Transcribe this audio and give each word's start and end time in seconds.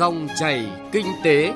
Dòng 0.00 0.28
chảy 0.38 0.66
kinh 0.92 1.06
tế. 1.24 1.52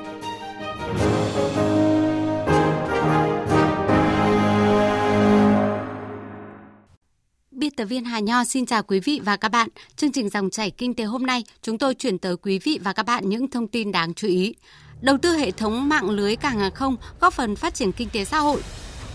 Biên 7.51 7.71
tập 7.77 7.85
viên 7.85 8.05
Hà 8.05 8.19
Nho 8.19 8.43
xin 8.43 8.65
chào 8.65 8.83
quý 8.83 8.99
vị 8.99 9.21
và 9.23 9.37
các 9.37 9.49
bạn. 9.49 9.69
Chương 9.95 10.11
trình 10.11 10.29
dòng 10.29 10.49
chảy 10.49 10.71
kinh 10.71 10.93
tế 10.93 11.03
hôm 11.03 11.25
nay, 11.25 11.43
chúng 11.61 11.77
tôi 11.77 11.95
chuyển 11.95 12.17
tới 12.17 12.37
quý 12.37 12.59
vị 12.59 12.79
và 12.83 12.93
các 12.93 13.05
bạn 13.05 13.29
những 13.29 13.49
thông 13.49 13.67
tin 13.67 13.91
đáng 13.91 14.13
chú 14.13 14.27
ý. 14.27 14.55
Đầu 15.01 15.17
tư 15.17 15.37
hệ 15.37 15.51
thống 15.51 15.89
mạng 15.89 16.09
lưới 16.09 16.35
cảng 16.35 16.59
hàng 16.59 16.71
không 16.71 16.95
góp 17.21 17.33
phần 17.33 17.55
phát 17.55 17.73
triển 17.73 17.91
kinh 17.91 18.09
tế 18.09 18.25
xã 18.25 18.39
hội. 18.39 18.61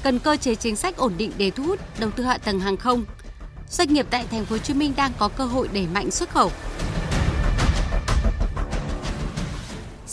Cần 0.03 0.19
cơ 0.19 0.37
chế 0.37 0.55
chính 0.55 0.77
sách 0.77 0.97
ổn 0.97 1.13
định 1.19 1.33
để 1.39 1.51
thu 1.51 1.63
hút 1.65 1.81
đầu 2.01 2.11
tư 2.11 2.25
hạ 2.25 2.39
tầng 2.39 2.61
hàng 2.61 2.77
không. 2.77 3.05
Doanh 3.69 3.95
nghiệp 3.95 4.07
tại 4.11 4.25
thành 4.31 4.45
phố 4.45 4.55
Hồ 4.55 4.59
Chí 4.59 4.75
Minh 4.75 4.93
đang 4.97 5.13
có 5.19 5.29
cơ 5.29 5.45
hội 5.45 5.69
đẩy 5.73 5.87
mạnh 5.95 6.11
xuất 6.11 6.31
khẩu. 6.31 6.51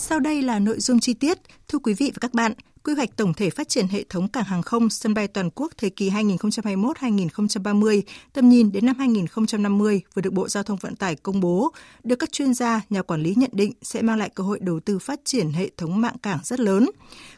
Sau 0.10 0.20
đây 0.20 0.42
là 0.42 0.60
nội 0.60 0.80
dung 0.80 1.00
chi 1.00 1.14
tiết. 1.14 1.38
Thưa 1.68 1.80
quý 1.80 1.94
vị 1.94 2.12
và 2.14 2.18
các 2.22 2.34
bạn, 2.34 2.54
quy 2.84 2.94
hoạch 2.94 3.18
tổng 3.18 3.34
thể 3.34 3.50
phát 3.50 3.70
triển 3.70 3.88
hệ 3.88 4.04
thống 4.10 4.28
cảng 4.28 4.44
hàng 4.44 4.62
không 4.62 4.90
sân 4.90 5.14
bay 5.14 5.28
toàn 5.28 5.50
quốc 5.56 5.72
thời 5.78 5.90
kỳ 5.90 6.10
2021-2030, 6.10 8.02
tầm 8.34 8.50
nhìn 8.50 8.72
đến 8.72 8.86
năm 8.86 8.96
2050 9.00 10.02
vừa 10.14 10.22
được 10.22 10.34
Bộ 10.34 10.48
Giao 10.48 10.64
thông 10.64 10.78
Vận 10.78 10.96
tải 10.96 11.16
công 11.16 11.40
bố, 11.40 11.72
được 12.04 12.16
các 12.16 12.32
chuyên 12.32 12.54
gia, 12.54 12.82
nhà 12.90 13.02
quản 13.02 13.24
lý 13.24 13.34
nhận 13.38 13.50
định 13.54 13.72
sẽ 13.82 14.02
mang 14.02 14.18
lại 14.18 14.30
cơ 14.30 14.44
hội 14.44 14.60
đầu 14.62 14.80
tư 14.80 15.00
phát 15.00 15.20
triển 15.26 15.50
hệ 15.50 15.70
thống 15.78 16.02
mạng 16.02 16.16
cảng 16.24 16.40
rất 16.44 16.60
lớn. 16.60 16.90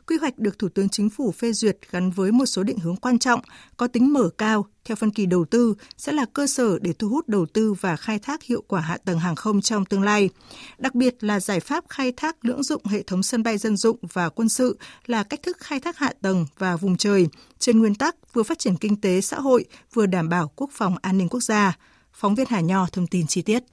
Quy 0.07 0.17
hoạch 0.17 0.39
được 0.39 0.59
Thủ 0.59 0.69
tướng 0.69 0.89
Chính 0.89 1.09
phủ 1.09 1.31
phê 1.31 1.53
duyệt 1.53 1.77
gắn 1.91 2.11
với 2.11 2.31
một 2.31 2.45
số 2.45 2.63
định 2.63 2.77
hướng 2.77 2.95
quan 2.95 3.19
trọng, 3.19 3.41
có 3.77 3.87
tính 3.87 4.13
mở 4.13 4.29
cao 4.37 4.65
theo 4.89 4.95
phân 4.95 5.11
kỳ 5.11 5.25
đầu 5.25 5.45
tư, 5.45 5.75
sẽ 5.97 6.11
là 6.11 6.25
cơ 6.33 6.47
sở 6.47 6.79
để 6.81 6.93
thu 6.93 7.09
hút 7.09 7.27
đầu 7.27 7.45
tư 7.45 7.73
và 7.73 7.95
khai 7.95 8.19
thác 8.19 8.43
hiệu 8.43 8.63
quả 8.67 8.81
hạ 8.81 8.97
tầng 9.05 9.19
hàng 9.19 9.35
không 9.35 9.61
trong 9.61 9.85
tương 9.85 10.03
lai. 10.03 10.29
Đặc 10.77 10.95
biệt 10.95 11.23
là 11.23 11.39
giải 11.39 11.59
pháp 11.59 11.83
khai 11.89 12.11
thác 12.17 12.45
lưỡng 12.45 12.63
dụng 12.63 12.85
hệ 12.85 13.03
thống 13.03 13.23
sân 13.23 13.43
bay 13.43 13.57
dân 13.57 13.77
dụng 13.77 13.97
và 14.13 14.29
quân 14.29 14.49
sự 14.49 14.77
là 15.05 15.23
cách 15.23 15.43
thức 15.43 15.57
khai 15.59 15.79
thác 15.79 15.97
hạ 15.97 16.13
tầng 16.21 16.45
và 16.57 16.75
vùng 16.75 16.97
trời 16.97 17.27
trên 17.59 17.79
nguyên 17.79 17.95
tắc 17.95 18.33
vừa 18.33 18.43
phát 18.43 18.59
triển 18.59 18.77
kinh 18.77 19.01
tế 19.01 19.21
xã 19.21 19.39
hội, 19.39 19.65
vừa 19.93 20.05
đảm 20.05 20.29
bảo 20.29 20.51
quốc 20.55 20.69
phòng 20.73 20.95
an 21.01 21.17
ninh 21.17 21.29
quốc 21.29 21.43
gia. 21.43 21.77
Phóng 22.13 22.35
viên 22.35 22.47
Hà 22.49 22.59
Nho 22.59 22.87
thông 22.91 23.07
tin 23.07 23.27
chi 23.27 23.41
tiết. 23.41 23.63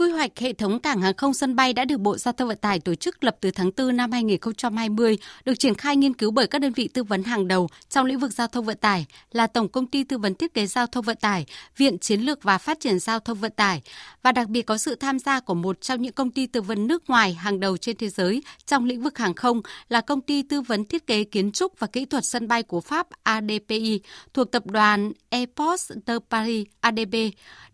Quy 0.00 0.10
hoạch 0.10 0.38
hệ 0.38 0.52
thống 0.52 0.80
cảng 0.80 1.00
hàng 1.00 1.16
không 1.16 1.34
sân 1.34 1.56
bay 1.56 1.72
đã 1.72 1.84
được 1.84 2.00
Bộ 2.00 2.16
Giao 2.16 2.32
thông 2.32 2.48
Vận 2.48 2.58
tải 2.58 2.80
tổ 2.80 2.94
chức 2.94 3.24
lập 3.24 3.36
từ 3.40 3.50
tháng 3.50 3.70
4 3.76 3.96
năm 3.96 4.12
2020, 4.12 5.18
được 5.44 5.58
triển 5.58 5.74
khai 5.74 5.96
nghiên 5.96 6.14
cứu 6.14 6.30
bởi 6.30 6.46
các 6.46 6.58
đơn 6.58 6.72
vị 6.72 6.88
tư 6.94 7.04
vấn 7.04 7.22
hàng 7.22 7.48
đầu 7.48 7.68
trong 7.88 8.06
lĩnh 8.06 8.18
vực 8.18 8.32
giao 8.32 8.46
thông 8.46 8.64
vận 8.64 8.78
tải 8.78 9.06
là 9.32 9.46
Tổng 9.46 9.68
công 9.68 9.86
ty 9.86 10.04
tư 10.04 10.18
vấn 10.18 10.34
thiết 10.34 10.54
kế 10.54 10.66
giao 10.66 10.86
thông 10.86 11.04
vận 11.04 11.16
tải, 11.16 11.46
Viện 11.76 11.98
Chiến 11.98 12.20
lược 12.20 12.42
và 12.42 12.58
Phát 12.58 12.80
triển 12.80 12.98
giao 12.98 13.20
thông 13.20 13.38
vận 13.38 13.52
tải 13.52 13.82
và 14.22 14.32
đặc 14.32 14.48
biệt 14.48 14.62
có 14.62 14.78
sự 14.78 14.94
tham 14.94 15.18
gia 15.18 15.40
của 15.40 15.54
một 15.54 15.80
trong 15.80 16.02
những 16.02 16.12
công 16.12 16.30
ty 16.30 16.46
tư 16.46 16.60
vấn 16.60 16.86
nước 16.86 17.10
ngoài 17.10 17.34
hàng 17.34 17.60
đầu 17.60 17.76
trên 17.76 17.96
thế 17.96 18.08
giới 18.08 18.42
trong 18.66 18.84
lĩnh 18.84 19.02
vực 19.02 19.18
hàng 19.18 19.34
không 19.34 19.62
là 19.88 20.00
công 20.00 20.20
ty 20.20 20.42
tư 20.42 20.60
vấn 20.60 20.84
thiết 20.84 21.06
kế 21.06 21.24
kiến 21.24 21.52
trúc 21.52 21.78
và 21.78 21.86
kỹ 21.86 22.04
thuật 22.04 22.24
sân 22.24 22.48
bay 22.48 22.62
của 22.62 22.80
Pháp 22.80 23.06
ADPI 23.22 24.00
thuộc 24.34 24.52
tập 24.52 24.66
đoàn 24.66 25.12
Airports 25.30 25.92
de 26.06 26.14
Paris 26.30 26.66
ADB. 26.80 27.14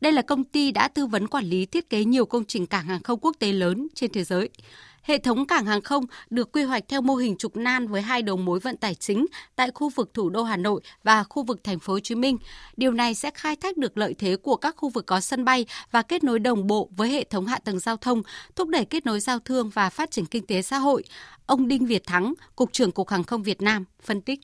Đây 0.00 0.12
là 0.12 0.22
công 0.22 0.44
ty 0.44 0.70
đã 0.70 0.88
tư 0.88 1.06
vấn 1.06 1.28
quản 1.28 1.44
lý 1.44 1.66
thiết 1.66 1.90
kế 1.90 2.04
nhiều 2.04 2.15
nhiều 2.16 2.26
công 2.26 2.44
trình 2.44 2.66
cảng 2.66 2.86
hàng 2.86 3.02
không 3.02 3.18
quốc 3.20 3.36
tế 3.38 3.52
lớn 3.52 3.88
trên 3.94 4.12
thế 4.12 4.24
giới. 4.24 4.48
Hệ 5.02 5.18
thống 5.18 5.46
cảng 5.46 5.66
hàng 5.66 5.82
không 5.82 6.04
được 6.30 6.52
quy 6.52 6.62
hoạch 6.62 6.84
theo 6.88 7.00
mô 7.00 7.14
hình 7.14 7.36
trục 7.36 7.56
nan 7.56 7.88
với 7.88 8.02
hai 8.02 8.22
đầu 8.22 8.36
mối 8.36 8.60
vận 8.60 8.76
tải 8.76 8.94
chính 8.94 9.26
tại 9.56 9.70
khu 9.74 9.88
vực 9.88 10.14
thủ 10.14 10.30
đô 10.30 10.42
Hà 10.42 10.56
Nội 10.56 10.80
và 11.04 11.24
khu 11.24 11.42
vực 11.42 11.64
thành 11.64 11.78
phố 11.78 11.92
Hồ 11.92 12.00
Chí 12.00 12.14
Minh. 12.14 12.38
Điều 12.76 12.92
này 12.92 13.14
sẽ 13.14 13.30
khai 13.34 13.56
thác 13.56 13.76
được 13.76 13.98
lợi 13.98 14.14
thế 14.18 14.36
của 14.36 14.56
các 14.56 14.76
khu 14.76 14.88
vực 14.88 15.06
có 15.06 15.20
sân 15.20 15.44
bay 15.44 15.66
và 15.90 16.02
kết 16.02 16.24
nối 16.24 16.38
đồng 16.38 16.66
bộ 16.66 16.88
với 16.96 17.08
hệ 17.08 17.24
thống 17.24 17.46
hạ 17.46 17.58
tầng 17.64 17.78
giao 17.78 17.96
thông, 17.96 18.22
thúc 18.54 18.68
đẩy 18.68 18.84
kết 18.84 19.06
nối 19.06 19.20
giao 19.20 19.38
thương 19.38 19.70
và 19.70 19.90
phát 19.90 20.10
triển 20.10 20.26
kinh 20.26 20.46
tế 20.46 20.62
xã 20.62 20.78
hội. 20.78 21.04
Ông 21.46 21.68
Đinh 21.68 21.86
Việt 21.86 22.06
Thắng, 22.06 22.34
Cục 22.56 22.72
trưởng 22.72 22.92
Cục 22.92 23.08
Hàng 23.08 23.24
không 23.24 23.42
Việt 23.42 23.62
Nam 23.62 23.84
phân 24.02 24.20
tích. 24.20 24.40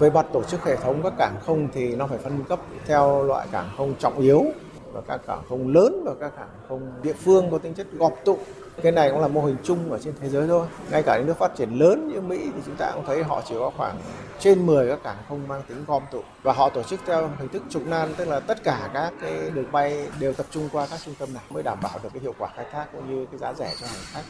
Về 0.00 0.10
mặt 0.10 0.26
tổ 0.32 0.42
chức 0.50 0.64
hệ 0.64 0.76
thống 0.76 1.00
các 1.02 1.12
cảng 1.18 1.36
không 1.46 1.68
thì 1.74 1.96
nó 1.96 2.06
phải 2.06 2.18
phân 2.18 2.44
cấp 2.48 2.60
theo 2.86 3.22
loại 3.22 3.48
cảng 3.52 3.70
không 3.76 3.94
trọng 4.00 4.18
yếu 4.20 4.44
và 4.92 5.00
các 5.08 5.20
cảng 5.26 5.42
không 5.48 5.68
lớn 5.68 6.02
và 6.04 6.14
các 6.20 6.32
cảng 6.36 6.48
không 6.68 6.92
địa 7.02 7.12
phương 7.12 7.50
có 7.50 7.58
tính 7.58 7.74
chất 7.74 7.86
gọp 7.92 8.12
tụ. 8.24 8.38
Cái 8.82 8.92
này 8.92 9.10
cũng 9.10 9.20
là 9.20 9.28
mô 9.28 9.44
hình 9.44 9.56
chung 9.62 9.92
ở 9.92 9.98
trên 9.98 10.14
thế 10.20 10.28
giới 10.28 10.48
thôi. 10.48 10.66
Ngay 10.90 11.02
cả 11.02 11.18
những 11.18 11.26
nước 11.26 11.38
phát 11.38 11.56
triển 11.56 11.70
lớn 11.78 12.08
như 12.08 12.20
mỹ 12.20 12.38
thì 12.54 12.60
chúng 12.66 12.76
ta 12.76 12.90
cũng 12.94 13.04
thấy 13.06 13.22
họ 13.22 13.42
chỉ 13.48 13.54
có 13.58 13.70
khoảng 13.76 13.96
trên 14.38 14.66
10 14.66 14.88
các 14.88 15.02
cảng 15.02 15.16
không 15.28 15.48
mang 15.48 15.62
tính 15.68 15.84
gom 15.86 16.02
tụ. 16.10 16.20
Và 16.42 16.52
họ 16.52 16.68
tổ 16.68 16.82
chức 16.82 17.00
theo 17.06 17.30
hình 17.38 17.48
thức 17.48 17.62
trục 17.70 17.86
nan, 17.86 18.14
tức 18.16 18.28
là 18.28 18.40
tất 18.40 18.64
cả 18.64 18.90
các 18.94 19.12
cái 19.20 19.50
đường 19.54 19.72
bay 19.72 20.08
đều 20.20 20.32
tập 20.32 20.46
trung 20.50 20.68
qua 20.72 20.86
các 20.90 21.00
trung 21.04 21.14
tâm 21.18 21.34
này 21.34 21.42
mới 21.50 21.62
đảm 21.62 21.78
bảo 21.82 21.98
được 22.02 22.08
cái 22.14 22.22
hiệu 22.22 22.34
quả 22.38 22.50
khai 22.56 22.66
thác 22.72 22.86
cũng 22.92 23.14
như 23.14 23.26
cái 23.26 23.38
giá 23.38 23.52
rẻ 23.54 23.74
cho 23.80 23.86
hành 23.86 24.04
khách. 24.12 24.24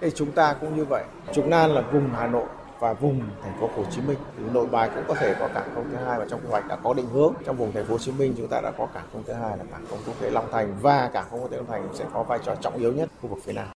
Thì 0.00 0.10
chúng 0.14 0.32
ta 0.32 0.56
cũng 0.60 0.76
như 0.76 0.84
vậy. 0.84 1.04
Trục 1.32 1.46
nan 1.46 1.70
là 1.70 1.80
vùng 1.80 2.10
hà 2.14 2.26
nội 2.26 2.46
và 2.80 2.92
vùng 2.92 3.20
thành 3.42 3.60
phố 3.60 3.70
Hồ 3.76 3.84
Chí 3.90 4.00
Minh. 4.00 4.18
Thì 4.38 4.44
nội 4.52 4.66
bài 4.66 4.90
cũng 4.94 5.04
có 5.08 5.14
thể 5.14 5.34
có 5.40 5.48
cảng 5.54 5.70
không 5.74 5.84
thứ 5.90 5.96
hai 5.96 6.18
và 6.18 6.26
trong 6.30 6.40
quy 6.40 6.48
hoạch 6.48 6.68
đã 6.68 6.76
có 6.76 6.94
định 6.94 7.08
hướng 7.12 7.34
trong 7.46 7.56
vùng 7.56 7.72
thành 7.72 7.84
phố 7.84 7.92
Hồ 7.92 7.98
Chí 7.98 8.12
Minh 8.12 8.34
chúng 8.36 8.48
ta 8.48 8.60
đã 8.60 8.70
có 8.78 8.86
cảng 8.86 9.06
không 9.12 9.22
thứ 9.26 9.32
hai 9.32 9.58
là 9.58 9.64
cảng 9.70 9.86
không 9.90 9.98
quốc 10.06 10.20
tế 10.20 10.30
Long 10.30 10.48
Thành 10.52 10.76
và 10.82 11.10
cảng 11.12 11.26
không 11.30 11.40
quốc 11.42 11.50
tế 11.50 11.56
Long 11.56 11.66
Thành 11.66 11.88
sẽ 11.94 12.04
có 12.12 12.22
vai 12.22 12.38
trò 12.44 12.54
trọng 12.54 12.76
yếu 12.76 12.92
nhất 12.92 13.08
khu 13.22 13.28
vực 13.28 13.38
phía 13.44 13.52
Nam. 13.52 13.66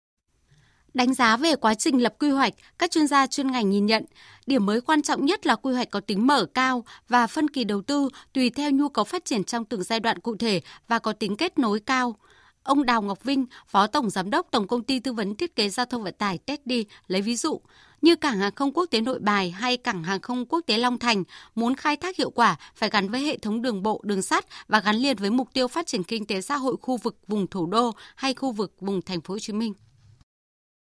Đánh 0.95 1.15
giá 1.15 1.37
về 1.37 1.57
quá 1.57 1.75
trình 1.75 2.03
lập 2.03 2.15
quy 2.19 2.31
hoạch, 2.31 2.53
các 2.79 2.91
chuyên 2.91 3.07
gia 3.07 3.27
chuyên 3.27 3.53
ngành 3.53 3.71
nhìn 3.71 3.87
nhận, 3.87 4.05
điểm 4.47 4.67
mới 4.67 4.81
quan 4.81 5.03
trọng 5.03 5.27
nhất 5.27 5.47
là 5.47 5.57
quy 5.57 5.75
hoạch 5.75 5.91
có 5.91 6.01
tính 6.01 6.27
mở 6.27 6.47
cao 6.55 6.85
và 7.09 7.27
phân 7.27 7.51
kỳ 7.51 7.65
đầu 7.65 7.83
tư 7.83 8.09
tùy 8.33 8.51
theo 8.51 8.71
nhu 8.71 8.89
cầu 8.89 9.05
phát 9.05 9.25
triển 9.25 9.45
trong 9.45 9.65
từng 9.65 9.83
giai 9.83 10.01
đoạn 10.01 10.19
cụ 10.19 10.37
thể 10.37 10.61
và 10.89 10.99
có 10.99 11.13
tính 11.13 11.37
kết 11.37 11.59
nối 11.59 11.81
cao. 11.81 12.17
Ông 12.63 12.87
Đào 12.87 13.03
Ngọc 13.03 13.25
Vinh, 13.25 13.47
Phó 13.67 13.87
Tổng 13.87 14.11
Giám 14.11 14.31
đốc 14.31 14.47
Tổng 14.51 14.67
Công 14.67 14.83
ty 14.83 14.99
Tư 14.99 15.13
vấn 15.13 15.35
Thiết 15.35 15.57
kế 15.57 15.69
Giao 15.69 15.87
thông 15.87 16.03
Vận 16.03 16.15
tải 16.19 16.39
Teddy 16.39 16.85
lấy 17.07 17.23
ví 17.23 17.37
dụ, 17.37 17.61
như 18.03 18.17
cảng 18.17 18.39
hàng 18.39 18.55
không 18.55 18.73
quốc 18.73 18.87
tế 18.91 19.01
Nội 19.01 19.19
Bài 19.19 19.51
hay 19.51 19.77
cảng 19.77 20.05
hàng 20.05 20.21
không 20.21 20.47
quốc 20.47 20.61
tế 20.67 20.79
Long 20.79 20.99
Thành 20.99 21.25
muốn 21.55 21.75
khai 21.75 21.97
thác 21.97 22.17
hiệu 22.17 22.31
quả 22.31 22.57
phải 22.75 22.91
gắn 22.91 23.09
với 23.09 23.21
hệ 23.21 23.39
thống 23.39 23.63
đường 23.63 23.83
bộ, 23.83 24.01
đường 24.05 24.23
sắt 24.23 24.47
và 24.69 24.81
gắn 24.81 24.97
liền 24.97 25.17
với 25.17 25.31
mục 25.31 25.49
tiêu 25.53 25.69
phát 25.69 25.87
triển 25.87 26.05
kinh 26.05 26.27
tế 26.27 26.41
xã 26.41 26.57
hội 26.57 26.77
khu 26.83 26.97
vực 26.97 27.17
vùng 27.29 27.47
thủ 27.47 27.67
đô 27.67 27.93
hay 28.17 28.35
khu 28.35 28.53
vực 28.53 28.73
vùng 28.81 29.03
thành 29.03 29.21
phố 29.21 29.35
Hồ 29.35 29.39
Chí 29.39 29.53
Minh. 29.53 29.75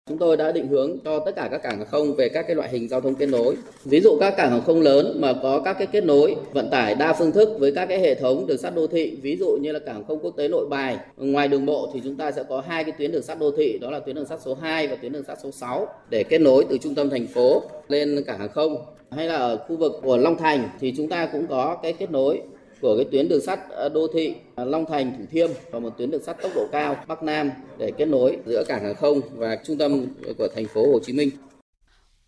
Chúng 0.08 0.18
tôi 0.18 0.36
đã 0.36 0.52
định 0.52 0.68
hướng 0.68 0.98
cho 1.04 1.18
tất 1.18 1.32
cả 1.36 1.48
các 1.50 1.62
cảng 1.62 1.78
hàng 1.78 1.86
không 1.86 2.14
về 2.14 2.28
các 2.28 2.42
cái 2.46 2.56
loại 2.56 2.68
hình 2.68 2.88
giao 2.88 3.00
thông 3.00 3.14
kết 3.14 3.26
nối. 3.26 3.56
Ví 3.84 4.00
dụ 4.00 4.16
các 4.20 4.34
cảng 4.36 4.50
hàng 4.50 4.62
không 4.66 4.80
lớn 4.80 5.16
mà 5.20 5.34
có 5.42 5.60
các 5.64 5.76
cái 5.78 5.86
kết 5.86 6.04
nối 6.04 6.36
vận 6.52 6.70
tải 6.70 6.94
đa 6.94 7.12
phương 7.12 7.32
thức 7.32 7.48
với 7.58 7.72
các 7.74 7.86
cái 7.86 8.00
hệ 8.00 8.14
thống 8.14 8.46
đường 8.46 8.58
sắt 8.58 8.74
đô 8.74 8.86
thị, 8.86 9.18
ví 9.22 9.36
dụ 9.36 9.58
như 9.60 9.72
là 9.72 9.78
cảng 9.78 10.04
không 10.04 10.18
quốc 10.18 10.36
tế 10.36 10.48
Nội 10.48 10.66
Bài. 10.70 10.98
Ngoài 11.16 11.48
đường 11.48 11.66
bộ 11.66 11.90
thì 11.94 12.00
chúng 12.04 12.16
ta 12.16 12.32
sẽ 12.32 12.42
có 12.48 12.62
hai 12.66 12.84
cái 12.84 12.92
tuyến 12.98 13.12
đường 13.12 13.22
sắt 13.22 13.38
đô 13.38 13.50
thị, 13.50 13.78
đó 13.78 13.90
là 13.90 13.98
tuyến 13.98 14.16
đường 14.16 14.26
sắt 14.26 14.40
số 14.44 14.54
2 14.54 14.86
và 14.86 14.96
tuyến 14.96 15.12
đường 15.12 15.24
sắt 15.24 15.38
số 15.42 15.50
6 15.50 15.88
để 16.10 16.22
kết 16.22 16.38
nối 16.38 16.64
từ 16.70 16.78
trung 16.78 16.94
tâm 16.94 17.10
thành 17.10 17.26
phố 17.26 17.62
lên 17.88 18.24
cảng 18.26 18.38
hàng 18.38 18.52
không. 18.52 18.76
Hay 19.10 19.26
là 19.26 19.36
ở 19.36 19.56
khu 19.68 19.76
vực 19.76 19.92
của 20.02 20.16
Long 20.16 20.36
Thành 20.36 20.68
thì 20.80 20.94
chúng 20.96 21.08
ta 21.08 21.28
cũng 21.32 21.46
có 21.46 21.76
cái 21.82 21.92
kết 21.92 22.10
nối 22.10 22.40
của 22.82 22.96
cái 22.96 23.06
tuyến 23.12 23.28
đường 23.28 23.40
sắt 23.40 23.60
ờ, 23.70 23.88
đô 23.88 24.06
thị 24.14 24.34
ờ, 24.54 24.64
Long 24.64 24.86
Thành 24.86 25.12
Thủ 25.18 25.24
Thiêm 25.30 25.50
và 25.70 25.78
một 25.78 25.90
tuyến 25.98 26.10
đường 26.10 26.22
sắt 26.22 26.42
tốc 26.42 26.52
độ 26.54 26.66
cao 26.72 26.96
Bắc 27.08 27.22
Nam 27.22 27.50
để 27.78 27.92
kết 27.98 28.04
nối 28.04 28.38
giữa 28.46 28.64
cảng 28.68 28.84
hàng 28.84 28.94
không 28.94 29.20
và 29.36 29.56
trung 29.64 29.78
tâm 29.78 30.06
của 30.38 30.48
thành 30.54 30.66
phố 30.66 30.92
Hồ 30.92 30.98
Chí 31.02 31.12
Minh. 31.12 31.30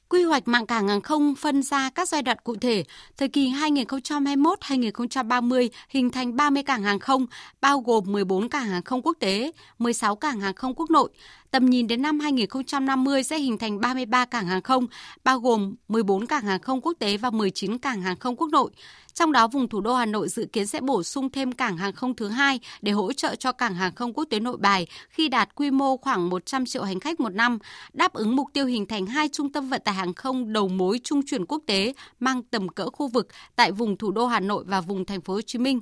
Quy 0.09 0.23
hoạch 0.23 0.49
mạng 0.49 0.67
cảng 0.67 0.89
hàng 0.89 1.01
không 1.01 1.35
phân 1.35 1.63
ra 1.63 1.91
các 1.95 2.09
giai 2.09 2.23
đoạn 2.23 2.39
cụ 2.45 2.57
thể, 2.61 2.85
thời 3.17 3.29
kỳ 3.29 3.51
2021-2030 3.51 5.69
hình 5.89 6.11
thành 6.11 6.37
30 6.37 6.63
cảng 6.63 6.83
hàng 6.83 6.99
không, 6.99 7.27
bao 7.61 7.81
gồm 7.81 8.05
14 8.07 8.49
cảng 8.49 8.67
hàng 8.67 8.83
không 8.83 9.03
quốc 9.03 9.17
tế, 9.21 9.51
16 9.79 10.17
cảng 10.17 10.41
hàng 10.41 10.55
không 10.55 10.75
quốc 10.75 10.91
nội. 10.91 11.11
Tầm 11.55 11.71
nhìn 11.71 11.87
đến 11.87 12.03
năm 12.03 12.21
2050 12.21 13.23
sẽ 13.23 13.39
hình 13.39 13.59
thành 13.59 13.81
33 13.81 14.25
cảng 14.25 14.47
hàng 14.47 14.63
không, 14.63 14.87
bao 15.25 15.41
gồm 15.41 15.75
14 15.89 16.27
cảng 16.27 16.45
hàng 16.45 16.61
không 16.61 16.81
quốc 16.81 16.93
tế 16.99 17.17
và 17.17 17.31
19 17.31 17.79
cảng 17.79 18.03
hàng 18.03 18.17
không 18.17 18.37
quốc 18.37 18.49
nội. 18.53 18.71
Trong 19.13 19.33
đó, 19.33 19.49
vùng 19.49 19.69
thủ 19.69 19.81
đô 19.81 19.95
Hà 19.95 20.07
Nội 20.07 20.29
dự 20.29 20.47
kiến 20.53 20.67
sẽ 20.67 20.81
bổ 20.81 21.03
sung 21.03 21.31
thêm 21.31 21.53
cảng 21.53 21.77
hàng 21.77 21.93
không 21.93 22.17
thứ 22.17 22.29
hai 22.29 22.61
để 22.83 22.93
hỗ 22.93 23.13
trợ 23.13 23.35
cho 23.35 23.53
cảng 23.53 23.75
hàng 23.75 23.95
không 23.95 24.13
quốc 24.13 24.25
tế 24.31 24.41
nội 24.41 24.57
bài 24.57 24.87
khi 25.09 25.29
đạt 25.29 25.55
quy 25.55 25.71
mô 25.71 25.97
khoảng 25.97 26.29
100 26.29 26.67
triệu 26.67 26.83
hành 26.83 27.01
khách 27.01 27.21
một 27.21 27.35
năm, 27.35 27.59
đáp 27.93 28.13
ứng 28.13 28.37
mục 28.37 28.49
tiêu 28.53 28.67
hình 28.67 28.87
thành 28.87 29.07
hai 29.07 29.29
trung 29.29 29.53
tâm 29.53 29.69
vận 29.69 29.83
tải 29.85 29.95
hàng 29.95 30.15
không 30.15 30.53
đầu 30.53 30.69
mối 30.69 31.01
trung 31.05 31.23
chuyển 31.27 31.47
quốc 31.47 31.63
tế 31.67 31.93
mang 32.21 32.43
tầm 32.43 32.69
cỡ 32.69 32.91
khu 32.91 33.09
vực 33.09 33.29
tại 33.57 33.73
vùng 33.73 33.97
thủ 33.97 34.11
đô 34.11 34.27
Hà 34.27 34.41
Nội 34.41 34.65
và 34.67 34.81
vùng 34.81 35.05
thành 35.05 35.21
phố 35.21 35.35
Hồ 35.35 35.41
Chí 35.41 35.59
Minh. 35.59 35.81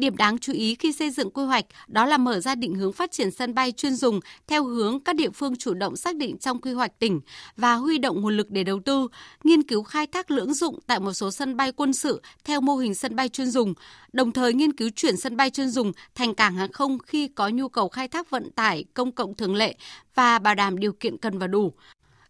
Điểm 0.00 0.16
đáng 0.16 0.38
chú 0.38 0.52
ý 0.52 0.74
khi 0.74 0.92
xây 0.92 1.10
dựng 1.10 1.30
quy 1.30 1.44
hoạch 1.44 1.64
đó 1.88 2.06
là 2.06 2.18
mở 2.18 2.40
ra 2.40 2.54
định 2.54 2.74
hướng 2.74 2.92
phát 2.92 3.10
triển 3.12 3.30
sân 3.30 3.54
bay 3.54 3.72
chuyên 3.72 3.94
dùng 3.94 4.20
theo 4.46 4.64
hướng 4.64 5.00
các 5.00 5.16
địa 5.16 5.30
phương 5.30 5.56
chủ 5.56 5.74
động 5.74 5.96
xác 5.96 6.16
định 6.16 6.38
trong 6.38 6.60
quy 6.60 6.72
hoạch 6.72 6.98
tỉnh 6.98 7.20
và 7.56 7.74
huy 7.74 7.98
động 7.98 8.20
nguồn 8.20 8.36
lực 8.36 8.50
để 8.50 8.64
đầu 8.64 8.80
tư, 8.84 9.08
nghiên 9.44 9.62
cứu 9.62 9.82
khai 9.82 10.06
thác 10.06 10.30
lưỡng 10.30 10.54
dụng 10.54 10.78
tại 10.86 11.00
một 11.00 11.12
số 11.12 11.30
sân 11.30 11.56
bay 11.56 11.72
quân 11.72 11.92
sự 11.92 12.22
theo 12.44 12.60
mô 12.60 12.76
hình 12.76 12.94
sân 12.94 13.16
bay 13.16 13.28
chuyên 13.28 13.50
dùng, 13.50 13.74
đồng 14.12 14.32
thời 14.32 14.54
nghiên 14.54 14.72
cứu 14.72 14.90
chuyển 14.96 15.16
sân 15.16 15.36
bay 15.36 15.50
chuyên 15.50 15.70
dùng 15.70 15.92
thành 16.14 16.34
cảng 16.34 16.54
hàng 16.54 16.72
không 16.72 16.98
khi 16.98 17.28
có 17.28 17.48
nhu 17.48 17.68
cầu 17.68 17.88
khai 17.88 18.08
thác 18.08 18.30
vận 18.30 18.50
tải 18.50 18.84
công 18.94 19.12
cộng 19.12 19.34
thường 19.34 19.54
lệ 19.54 19.74
và 20.14 20.38
bảo 20.38 20.54
đảm 20.54 20.78
điều 20.78 20.92
kiện 20.92 21.18
cần 21.18 21.38
và 21.38 21.46
đủ. 21.46 21.72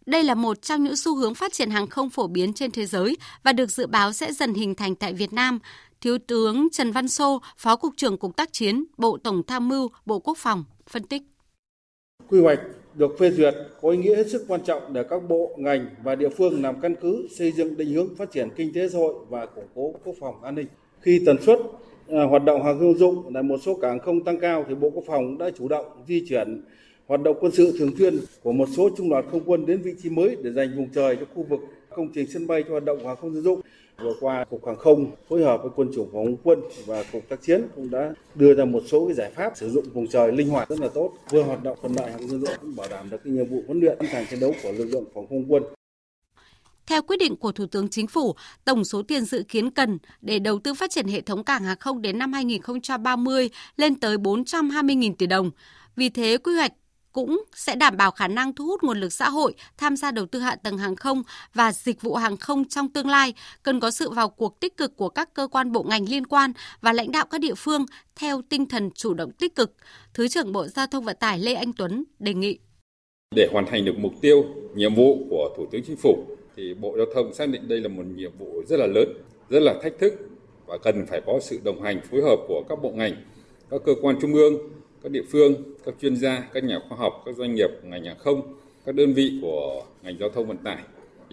Đây 0.06 0.24
là 0.24 0.34
một 0.34 0.62
trong 0.62 0.84
những 0.84 0.96
xu 0.96 1.16
hướng 1.16 1.34
phát 1.34 1.52
triển 1.52 1.70
hàng 1.70 1.86
không 1.86 2.10
phổ 2.10 2.26
biến 2.26 2.52
trên 2.52 2.70
thế 2.70 2.86
giới 2.86 3.16
và 3.42 3.52
được 3.52 3.70
dự 3.70 3.86
báo 3.86 4.12
sẽ 4.12 4.32
dần 4.32 4.54
hình 4.54 4.74
thành 4.74 4.94
tại 4.94 5.12
Việt 5.12 5.32
Nam. 5.32 5.58
Thiếu 6.00 6.18
tướng 6.26 6.68
Trần 6.72 6.92
Văn 6.92 7.08
Sô, 7.08 7.40
Phó 7.56 7.76
Cục 7.76 7.92
trưởng 7.96 8.18
Cục 8.18 8.36
Tác 8.36 8.52
chiến, 8.52 8.84
Bộ 8.98 9.18
Tổng 9.24 9.42
Tham 9.46 9.68
mưu, 9.68 9.88
Bộ 10.06 10.18
Quốc 10.18 10.38
phòng, 10.38 10.64
phân 10.90 11.02
tích. 11.02 11.22
Quy 12.28 12.40
hoạch 12.40 12.60
được 12.94 13.18
phê 13.18 13.30
duyệt 13.30 13.54
có 13.80 13.90
ý 13.90 13.98
nghĩa 13.98 14.16
hết 14.16 14.30
sức 14.30 14.44
quan 14.48 14.60
trọng 14.64 14.92
để 14.92 15.04
các 15.10 15.28
bộ, 15.28 15.56
ngành 15.58 15.86
và 16.04 16.14
địa 16.14 16.28
phương 16.28 16.62
làm 16.62 16.80
căn 16.80 16.94
cứ 17.00 17.28
xây 17.38 17.52
dựng 17.52 17.76
định 17.76 17.94
hướng 17.94 18.16
phát 18.16 18.32
triển 18.32 18.48
kinh 18.56 18.72
tế 18.72 18.88
xã 18.88 18.98
hội 18.98 19.14
và 19.28 19.46
củng 19.46 19.68
cố 19.74 19.94
quốc 20.04 20.14
phòng 20.20 20.42
an 20.42 20.54
ninh. 20.54 20.66
Khi 21.00 21.22
tần 21.26 21.36
suất 21.42 21.58
à, 22.08 22.24
hoạt 22.30 22.44
động 22.44 22.62
hàng 22.64 22.78
không 22.78 22.98
dụng 22.98 23.30
tại 23.34 23.42
một 23.42 23.56
số 23.62 23.74
cảng 23.74 23.98
không 23.98 24.24
tăng 24.24 24.40
cao 24.40 24.64
thì 24.68 24.74
Bộ 24.74 24.90
Quốc 24.90 25.04
phòng 25.06 25.38
đã 25.38 25.50
chủ 25.58 25.68
động 25.68 25.86
di 26.06 26.24
chuyển 26.28 26.62
hoạt 27.06 27.22
động 27.22 27.36
quân 27.40 27.52
sự 27.52 27.74
thường 27.78 27.96
xuyên 27.98 28.18
của 28.42 28.52
một 28.52 28.68
số 28.76 28.90
trung 28.96 29.10
đoàn 29.10 29.24
không 29.30 29.42
quân 29.46 29.66
đến 29.66 29.82
vị 29.82 29.94
trí 30.02 30.10
mới 30.10 30.36
để 30.42 30.52
dành 30.52 30.76
vùng 30.76 30.88
trời 30.94 31.16
cho 31.16 31.26
khu 31.34 31.42
vực 31.42 31.60
công 31.96 32.08
trình 32.14 32.26
sân 32.26 32.46
bay 32.46 32.62
cho 32.62 32.70
hoạt 32.70 32.84
động 32.84 33.06
hàng 33.06 33.16
không 33.16 33.34
dân 33.34 33.42
dụng. 33.42 33.60
Vừa 34.02 34.14
qua, 34.20 34.44
Cục 34.50 34.66
Hàng 34.66 34.76
không 34.76 35.10
phối 35.28 35.44
hợp 35.44 35.60
với 35.62 35.70
Quân 35.76 35.90
chủng 35.94 36.08
Phòng 36.12 36.24
không 36.24 36.36
quân 36.42 36.60
và 36.86 37.04
Cục 37.12 37.28
tác 37.28 37.42
chiến 37.42 37.62
cũng 37.76 37.90
đã 37.90 38.14
đưa 38.34 38.54
ra 38.54 38.64
một 38.64 38.82
số 38.86 39.06
cái 39.06 39.14
giải 39.14 39.30
pháp 39.36 39.52
sử 39.56 39.70
dụng 39.70 39.84
vùng 39.94 40.06
trời 40.06 40.32
linh 40.32 40.48
hoạt 40.48 40.68
rất 40.68 40.80
là 40.80 40.88
tốt, 40.88 41.12
vừa 41.30 41.42
hoạt 41.42 41.62
động 41.62 41.78
thuận 41.80 41.94
lợi 41.96 42.10
hàng 42.10 42.28
dân 42.28 42.40
dụng 42.40 42.50
cũng 42.60 42.76
bảo 42.76 42.88
đảm 42.90 43.10
được 43.10 43.18
cái 43.24 43.32
nhiệm 43.32 43.46
vụ 43.46 43.62
huấn 43.66 43.80
luyện 43.80 43.98
sẵn 44.00 44.08
sàng 44.12 44.26
chiến 44.30 44.40
đấu 44.40 44.54
của 44.62 44.72
lực 44.72 44.84
lượng 44.84 45.04
phòng 45.14 45.26
không 45.28 45.52
quân. 45.52 45.62
Theo 46.86 47.02
quyết 47.02 47.16
định 47.16 47.36
của 47.36 47.52
Thủ 47.52 47.66
tướng 47.66 47.88
Chính 47.88 48.06
phủ, 48.06 48.34
tổng 48.64 48.84
số 48.84 49.02
tiền 49.02 49.24
dự 49.24 49.44
kiến 49.48 49.70
cần 49.70 49.98
để 50.20 50.38
đầu 50.38 50.58
tư 50.58 50.74
phát 50.74 50.90
triển 50.90 51.08
hệ 51.08 51.20
thống 51.20 51.44
cảng 51.44 51.64
hàng 51.64 51.76
không 51.80 52.02
đến 52.02 52.18
năm 52.18 52.32
2030 52.32 53.50
lên 53.76 54.00
tới 54.00 54.16
420.000 54.16 55.14
tỷ 55.18 55.26
đồng. 55.26 55.50
Vì 55.96 56.08
thế, 56.08 56.36
quy 56.44 56.54
hoạch 56.54 56.72
cũng 57.12 57.44
sẽ 57.54 57.76
đảm 57.76 57.96
bảo 57.96 58.10
khả 58.10 58.28
năng 58.28 58.54
thu 58.54 58.64
hút 58.64 58.82
nguồn 58.82 59.00
lực 59.00 59.12
xã 59.12 59.28
hội 59.28 59.54
tham 59.78 59.96
gia 59.96 60.10
đầu 60.10 60.26
tư 60.26 60.40
hạ 60.40 60.56
tầng 60.56 60.78
hàng 60.78 60.96
không 60.96 61.22
và 61.54 61.72
dịch 61.72 62.02
vụ 62.02 62.14
hàng 62.14 62.36
không 62.36 62.64
trong 62.64 62.88
tương 62.88 63.08
lai, 63.08 63.34
cần 63.62 63.80
có 63.80 63.90
sự 63.90 64.10
vào 64.10 64.28
cuộc 64.28 64.60
tích 64.60 64.76
cực 64.76 64.96
của 64.96 65.08
các 65.08 65.34
cơ 65.34 65.48
quan 65.48 65.72
bộ 65.72 65.82
ngành 65.82 66.08
liên 66.08 66.26
quan 66.26 66.52
và 66.80 66.92
lãnh 66.92 67.12
đạo 67.12 67.26
các 67.30 67.40
địa 67.40 67.54
phương 67.54 67.86
theo 68.16 68.42
tinh 68.48 68.66
thần 68.66 68.90
chủ 68.90 69.14
động 69.14 69.32
tích 69.32 69.54
cực. 69.54 69.72
Thứ 70.14 70.28
trưởng 70.28 70.52
Bộ 70.52 70.66
Giao 70.66 70.86
thông 70.86 71.04
Vận 71.04 71.16
tải 71.20 71.38
Lê 71.38 71.54
Anh 71.54 71.72
Tuấn 71.72 72.04
đề 72.18 72.34
nghị. 72.34 72.58
Để 73.34 73.48
hoàn 73.52 73.66
thành 73.66 73.84
được 73.84 73.98
mục 73.98 74.12
tiêu, 74.20 74.44
nhiệm 74.74 74.94
vụ 74.94 75.26
của 75.30 75.54
Thủ 75.56 75.66
tướng 75.72 75.82
Chính 75.86 75.96
phủ 75.96 76.26
thì 76.56 76.74
Bộ 76.74 76.94
Giao 76.96 77.06
thông 77.14 77.34
xác 77.34 77.48
định 77.48 77.68
đây 77.68 77.80
là 77.80 77.88
một 77.88 78.02
nhiệm 78.16 78.38
vụ 78.38 78.62
rất 78.68 78.76
là 78.76 78.86
lớn, 78.86 79.08
rất 79.48 79.62
là 79.62 79.74
thách 79.82 79.98
thức 79.98 80.14
và 80.66 80.78
cần 80.78 81.06
phải 81.06 81.20
có 81.26 81.38
sự 81.42 81.60
đồng 81.64 81.82
hành 81.82 82.00
phối 82.10 82.22
hợp 82.22 82.36
của 82.48 82.62
các 82.68 82.82
bộ 82.82 82.90
ngành, 82.90 83.14
các 83.70 83.80
cơ 83.86 83.92
quan 84.02 84.16
trung 84.20 84.34
ương, 84.34 84.54
các 85.02 85.12
địa 85.12 85.22
phương, 85.30 85.54
các 85.84 85.94
chuyên 86.00 86.16
gia, 86.16 86.48
các 86.52 86.64
nhà 86.64 86.78
khoa 86.88 86.98
học, 86.98 87.22
các 87.26 87.36
doanh 87.36 87.54
nghiệp 87.54 87.70
ngành 87.82 88.04
hàng 88.04 88.18
không, 88.18 88.54
các 88.86 88.94
đơn 88.94 89.14
vị 89.14 89.38
của 89.42 89.82
ngành 90.02 90.18
giao 90.18 90.28
thông 90.28 90.46
vận 90.46 90.56
tải. 90.56 90.78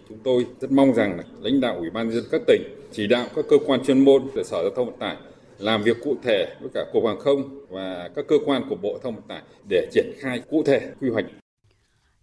Chúng 0.10 0.18
tôi 0.24 0.46
rất 0.62 0.72
mong 0.72 0.94
rằng 0.94 1.20
lãnh 1.42 1.62
đạo 1.62 1.78
Ủy 1.78 1.90
ban 1.90 2.12
dân 2.12 2.24
các 2.32 2.42
tỉnh 2.48 2.62
chỉ 2.92 3.08
đạo 3.08 3.28
các 3.36 3.46
cơ 3.50 3.58
quan 3.66 3.84
chuyên 3.84 4.06
môn 4.06 4.22
của 4.34 4.44
Sở 4.44 4.62
Giao 4.62 4.72
thông 4.76 4.86
Vận 4.86 5.00
tải 5.00 5.16
làm 5.60 5.84
việc 5.84 5.98
cụ 6.04 6.16
thể 6.24 6.56
với 6.62 6.70
cả 6.74 6.86
Cục 6.94 7.06
Hàng 7.06 7.20
không 7.20 7.66
và 7.70 8.10
các 8.16 8.26
cơ 8.28 8.36
quan 8.46 8.64
của 8.70 8.76
Bộ 8.76 8.90
Giao 8.90 9.00
thông 9.00 9.16
Vận 9.16 9.24
tải 9.28 9.42
để 9.70 9.88
triển 9.92 10.12
khai 10.20 10.42
cụ 10.50 10.64
thể 10.64 10.82
quy 11.02 11.10
hoạch 11.10 11.26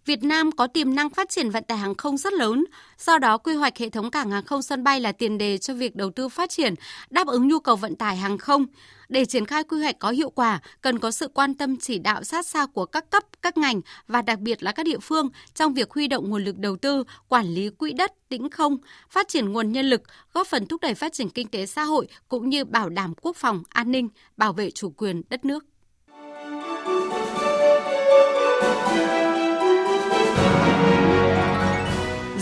Việt 0.05 0.23
Nam 0.23 0.51
có 0.51 0.67
tiềm 0.67 0.95
năng 0.95 1.09
phát 1.09 1.29
triển 1.29 1.49
vận 1.49 1.63
tải 1.63 1.77
hàng 1.77 1.95
không 1.95 2.17
rất 2.17 2.33
lớn, 2.33 2.65
do 2.99 3.17
đó 3.17 3.37
quy 3.37 3.55
hoạch 3.55 3.77
hệ 3.77 3.89
thống 3.89 4.11
cảng 4.11 4.31
hàng 4.31 4.45
không 4.45 4.61
sân 4.61 4.83
bay 4.83 4.99
là 4.99 5.11
tiền 5.11 5.37
đề 5.37 5.57
cho 5.57 5.73
việc 5.73 5.95
đầu 5.95 6.11
tư 6.11 6.29
phát 6.29 6.49
triển, 6.49 6.73
đáp 7.09 7.27
ứng 7.27 7.47
nhu 7.47 7.59
cầu 7.59 7.75
vận 7.75 7.95
tải 7.95 8.15
hàng 8.15 8.37
không. 8.37 8.65
Để 9.09 9.25
triển 9.25 9.45
khai 9.45 9.63
quy 9.63 9.81
hoạch 9.81 9.99
có 9.99 10.09
hiệu 10.09 10.29
quả, 10.29 10.59
cần 10.81 10.99
có 10.99 11.11
sự 11.11 11.27
quan 11.27 11.53
tâm 11.53 11.77
chỉ 11.77 11.99
đạo 11.99 12.23
sát 12.23 12.47
sao 12.47 12.67
của 12.67 12.85
các 12.85 13.09
cấp, 13.09 13.23
các 13.41 13.57
ngành 13.57 13.81
và 14.07 14.21
đặc 14.21 14.39
biệt 14.39 14.63
là 14.63 14.71
các 14.71 14.85
địa 14.85 14.99
phương 14.99 15.29
trong 15.53 15.73
việc 15.73 15.91
huy 15.91 16.07
động 16.07 16.29
nguồn 16.29 16.43
lực 16.43 16.57
đầu 16.57 16.77
tư, 16.77 17.03
quản 17.27 17.45
lý 17.45 17.69
quỹ 17.69 17.93
đất, 17.93 18.11
tĩnh 18.29 18.49
không, 18.49 18.77
phát 19.09 19.27
triển 19.27 19.53
nguồn 19.53 19.71
nhân 19.71 19.85
lực, 19.85 20.01
góp 20.33 20.47
phần 20.47 20.67
thúc 20.67 20.81
đẩy 20.81 20.93
phát 20.93 21.13
triển 21.13 21.29
kinh 21.29 21.47
tế 21.47 21.65
xã 21.65 21.83
hội 21.83 22.07
cũng 22.27 22.49
như 22.49 22.65
bảo 22.65 22.89
đảm 22.89 23.13
quốc 23.21 23.35
phòng, 23.35 23.63
an 23.69 23.91
ninh, 23.91 24.09
bảo 24.37 24.53
vệ 24.53 24.71
chủ 24.71 24.93
quyền 24.97 25.21
đất 25.29 25.45
nước. 25.45 25.65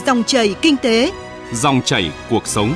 Dòng 0.06 0.24
chảy 0.24 0.56
kinh 0.62 0.78
tế, 0.78 1.12
dòng 1.54 1.82
chảy 1.86 2.12
cuộc 2.30 2.48
sống. 2.48 2.76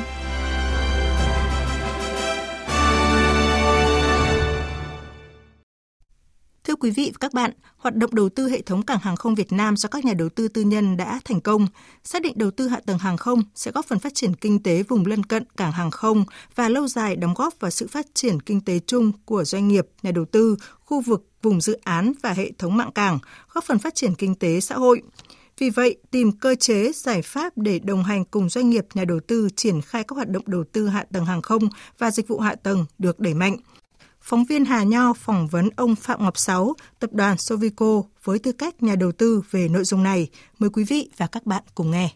Thưa 6.64 6.76
quý 6.80 6.92
vị 6.92 7.12
và 7.14 7.18
các 7.20 7.34
bạn, 7.34 7.52
hoạt 7.78 7.96
động 7.96 8.16
đầu 8.16 8.30
tư 8.30 8.50
hệ 8.50 8.62
thống 8.62 8.82
cảng 8.82 9.00
hàng 9.00 9.16
không 9.16 9.36
Việt 9.36 9.52
Nam 9.52 9.78
do 9.78 9.90
các 9.90 10.06
nhà 10.06 10.14
đầu 10.14 10.30
tư 10.30 10.48
tư 10.48 10.62
nhân 10.62 10.98
đã 10.98 11.20
thành 11.26 11.42
công. 11.42 11.68
Xác 12.04 12.22
định 12.22 12.34
đầu 12.36 12.52
tư 12.52 12.68
hạ 12.68 12.80
tầng 12.86 12.98
hàng 12.98 13.18
không 13.18 13.42
sẽ 13.56 13.72
góp 13.72 13.86
phần 13.86 14.00
phát 14.00 14.16
triển 14.16 14.36
kinh 14.36 14.64
tế 14.64 14.84
vùng 14.84 15.06
lân 15.06 15.24
cận 15.24 15.44
cảng 15.58 15.72
hàng 15.72 15.92
không 15.92 16.26
và 16.56 16.70
lâu 16.70 16.88
dài 16.88 17.16
đóng 17.16 17.34
góp 17.34 17.60
vào 17.60 17.72
sự 17.72 17.88
phát 17.88 18.06
triển 18.14 18.40
kinh 18.40 18.62
tế 18.62 18.80
chung 18.88 19.12
của 19.26 19.44
doanh 19.44 19.68
nghiệp, 19.68 19.88
nhà 20.02 20.12
đầu 20.12 20.26
tư, 20.26 20.58
khu 20.80 21.02
vực, 21.02 21.28
vùng 21.42 21.62
dự 21.62 21.80
án 21.84 22.14
và 22.22 22.34
hệ 22.34 22.52
thống 22.58 22.78
mạng 22.78 22.92
cảng, 22.92 23.20
góp 23.54 23.64
phần 23.64 23.80
phát 23.80 23.96
triển 23.96 24.16
kinh 24.16 24.36
tế 24.36 24.60
xã 24.60 24.76
hội. 24.76 25.02
Vì 25.60 25.70
vậy, 25.70 25.98
tìm 26.12 26.32
cơ 26.32 26.56
chế, 26.56 26.92
giải 26.92 27.22
pháp 27.22 27.54
để 27.56 27.80
đồng 27.80 28.04
hành 28.04 28.26
cùng 28.26 28.50
doanh 28.50 28.70
nghiệp, 28.70 28.86
nhà 28.94 29.06
đầu 29.06 29.20
tư 29.28 29.48
triển 29.56 29.82
khai 29.82 30.04
các 30.04 30.16
hoạt 30.16 30.30
động 30.30 30.44
đầu 30.46 30.64
tư 30.72 30.88
hạ 30.88 31.06
tầng 31.14 31.26
hàng 31.26 31.42
không 31.42 31.64
và 31.98 32.12
dịch 32.12 32.28
vụ 32.28 32.40
hạ 32.40 32.56
tầng 32.56 32.86
được 32.98 33.20
đẩy 33.20 33.34
mạnh. 33.34 33.58
Phóng 34.22 34.46
viên 34.46 34.66
Hà 34.66 34.84
Nho 34.84 35.14
phỏng 35.14 35.48
vấn 35.48 35.70
ông 35.76 35.96
Phạm 35.96 36.24
Ngọc 36.24 36.38
Sáu, 36.38 36.74
tập 37.00 37.10
đoàn 37.14 37.38
Sovico 37.38 38.02
với 38.24 38.40
tư 38.40 38.52
cách 38.52 38.84
nhà 38.84 38.96
đầu 38.96 39.12
tư 39.12 39.42
về 39.52 39.68
nội 39.70 39.84
dung 39.84 40.04
này. 40.04 40.30
Mời 40.60 40.70
quý 40.70 40.84
vị 40.84 41.10
và 41.18 41.28
các 41.28 41.46
bạn 41.46 41.64
cùng 41.76 41.92
nghe. 41.92 42.10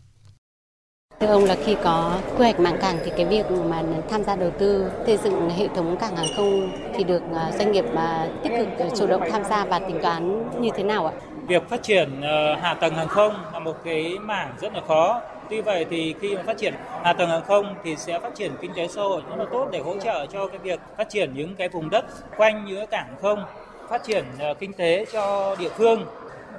Thưa 1.19 1.27
ông 1.27 1.43
là 1.43 1.57
khi 1.65 1.75
có 1.83 2.19
quy 2.37 2.43
hoạch 2.43 2.59
mạng 2.59 2.77
cảng 2.81 2.99
thì 3.05 3.11
cái 3.17 3.25
việc 3.25 3.45
mà 3.69 3.83
tham 4.09 4.23
gia 4.23 4.35
đầu 4.35 4.51
tư 4.59 4.85
xây 5.05 5.17
dựng 5.23 5.49
hệ 5.49 5.67
thống 5.75 5.97
cảng 5.99 6.15
hàng 6.15 6.27
không 6.35 6.71
thì 6.95 7.03
được 7.03 7.21
à, 7.35 7.51
doanh 7.57 7.71
nghiệp 7.71 7.85
mà 7.95 8.29
tích 8.43 8.51
cực 8.79 8.87
chủ 8.97 9.07
động 9.07 9.21
tham 9.31 9.41
gia 9.49 9.65
và 9.65 9.79
tính 9.79 9.99
toán 10.01 10.49
như 10.61 10.69
thế 10.75 10.83
nào 10.83 11.05
ạ? 11.07 11.13
Việc 11.47 11.69
phát 11.69 11.83
triển 11.83 12.21
ờ, 12.21 12.55
hạ 12.55 12.73
tầng 12.73 12.95
hàng 12.95 13.07
không 13.07 13.33
là 13.53 13.59
một 13.59 13.75
cái 13.83 14.17
mảng 14.21 14.53
rất 14.61 14.73
là 14.73 14.81
khó. 14.87 15.21
Tuy 15.49 15.61
vậy 15.61 15.85
thì 15.89 16.15
khi 16.21 16.35
mà 16.35 16.43
phát 16.43 16.57
triển 16.57 16.73
hạ 17.03 17.13
tầng 17.13 17.29
hàng 17.29 17.41
không 17.47 17.75
thì 17.83 17.95
sẽ 17.95 18.19
phát 18.19 18.35
triển 18.35 18.51
kinh 18.61 18.73
tế 18.73 18.87
xã 18.87 19.01
hội 19.01 19.21
rất 19.29 19.35
là 19.39 19.45
tốt 19.51 19.67
để 19.71 19.79
hỗ 19.79 19.97
trợ 19.97 20.25
cho 20.25 20.47
cái 20.47 20.57
việc 20.57 20.79
phát 20.97 21.09
triển 21.09 21.33
những 21.33 21.55
cái 21.55 21.69
vùng 21.69 21.89
đất 21.89 22.05
quanh 22.37 22.65
những 22.65 22.87
cảng 22.87 23.15
không, 23.21 23.43
phát 23.89 24.03
triển 24.03 24.25
ờ, 24.39 24.53
kinh 24.53 24.73
tế 24.73 25.05
cho 25.11 25.55
địa 25.59 25.69
phương. 25.69 26.05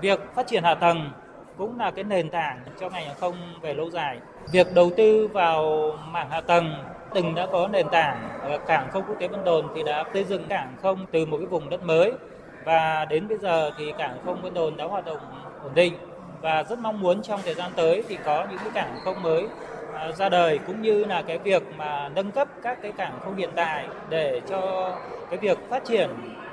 Việc 0.00 0.20
phát 0.34 0.46
triển 0.46 0.64
hạ 0.64 0.74
tầng 0.74 1.10
cũng 1.58 1.78
là 1.78 1.90
cái 1.90 2.04
nền 2.04 2.30
tảng 2.30 2.60
cho 2.80 2.90
ngành 2.90 3.06
hàng 3.06 3.16
không 3.20 3.34
về 3.60 3.74
lâu 3.74 3.90
dài. 3.90 4.18
Việc 4.52 4.74
đầu 4.74 4.90
tư 4.96 5.28
vào 5.32 5.92
mảng 6.10 6.30
hạ 6.30 6.40
tầng 6.40 6.74
từng 7.14 7.34
đã 7.34 7.46
có 7.52 7.68
nền 7.68 7.88
tảng 7.88 8.28
ờ, 8.42 8.58
cảng 8.66 8.90
không 8.90 9.02
quốc 9.08 9.16
tế 9.20 9.28
Vân 9.28 9.44
Đồn 9.44 9.66
thì 9.74 9.82
đã 9.82 10.04
xây 10.12 10.24
dựng 10.24 10.44
cảng 10.48 10.74
không 10.82 11.06
từ 11.12 11.26
một 11.26 11.36
cái 11.36 11.46
vùng 11.46 11.70
đất 11.70 11.82
mới 11.82 12.12
và 12.64 13.04
đến 13.04 13.28
bây 13.28 13.38
giờ 13.38 13.70
thì 13.78 13.92
cảng 13.98 14.18
không 14.24 14.42
Vân 14.42 14.54
Đồn 14.54 14.76
đã 14.76 14.84
hoạt 14.84 15.04
động 15.04 15.20
ổn 15.62 15.74
định. 15.74 15.94
Và 16.40 16.62
rất 16.62 16.78
mong 16.78 17.00
muốn 17.00 17.22
trong 17.22 17.40
thời 17.44 17.54
gian 17.54 17.70
tới 17.76 18.04
thì 18.08 18.16
có 18.24 18.46
những 18.50 18.58
cái 18.58 18.70
cảng 18.74 19.00
không 19.04 19.22
mới 19.22 19.46
à, 19.94 20.12
ra 20.12 20.28
đời, 20.28 20.58
cũng 20.66 20.82
như 20.82 21.04
là 21.04 21.22
cái 21.22 21.38
việc 21.38 21.62
mà 21.76 22.08
nâng 22.08 22.32
cấp 22.32 22.48
các 22.62 22.78
cái 22.82 22.92
cảng 22.92 23.20
không 23.24 23.36
hiện 23.36 23.50
tại 23.54 23.88
để 24.08 24.40
cho 24.48 24.92
cái 25.30 25.38
việc 25.38 25.58
phát 25.70 25.84
triển 25.84 26.08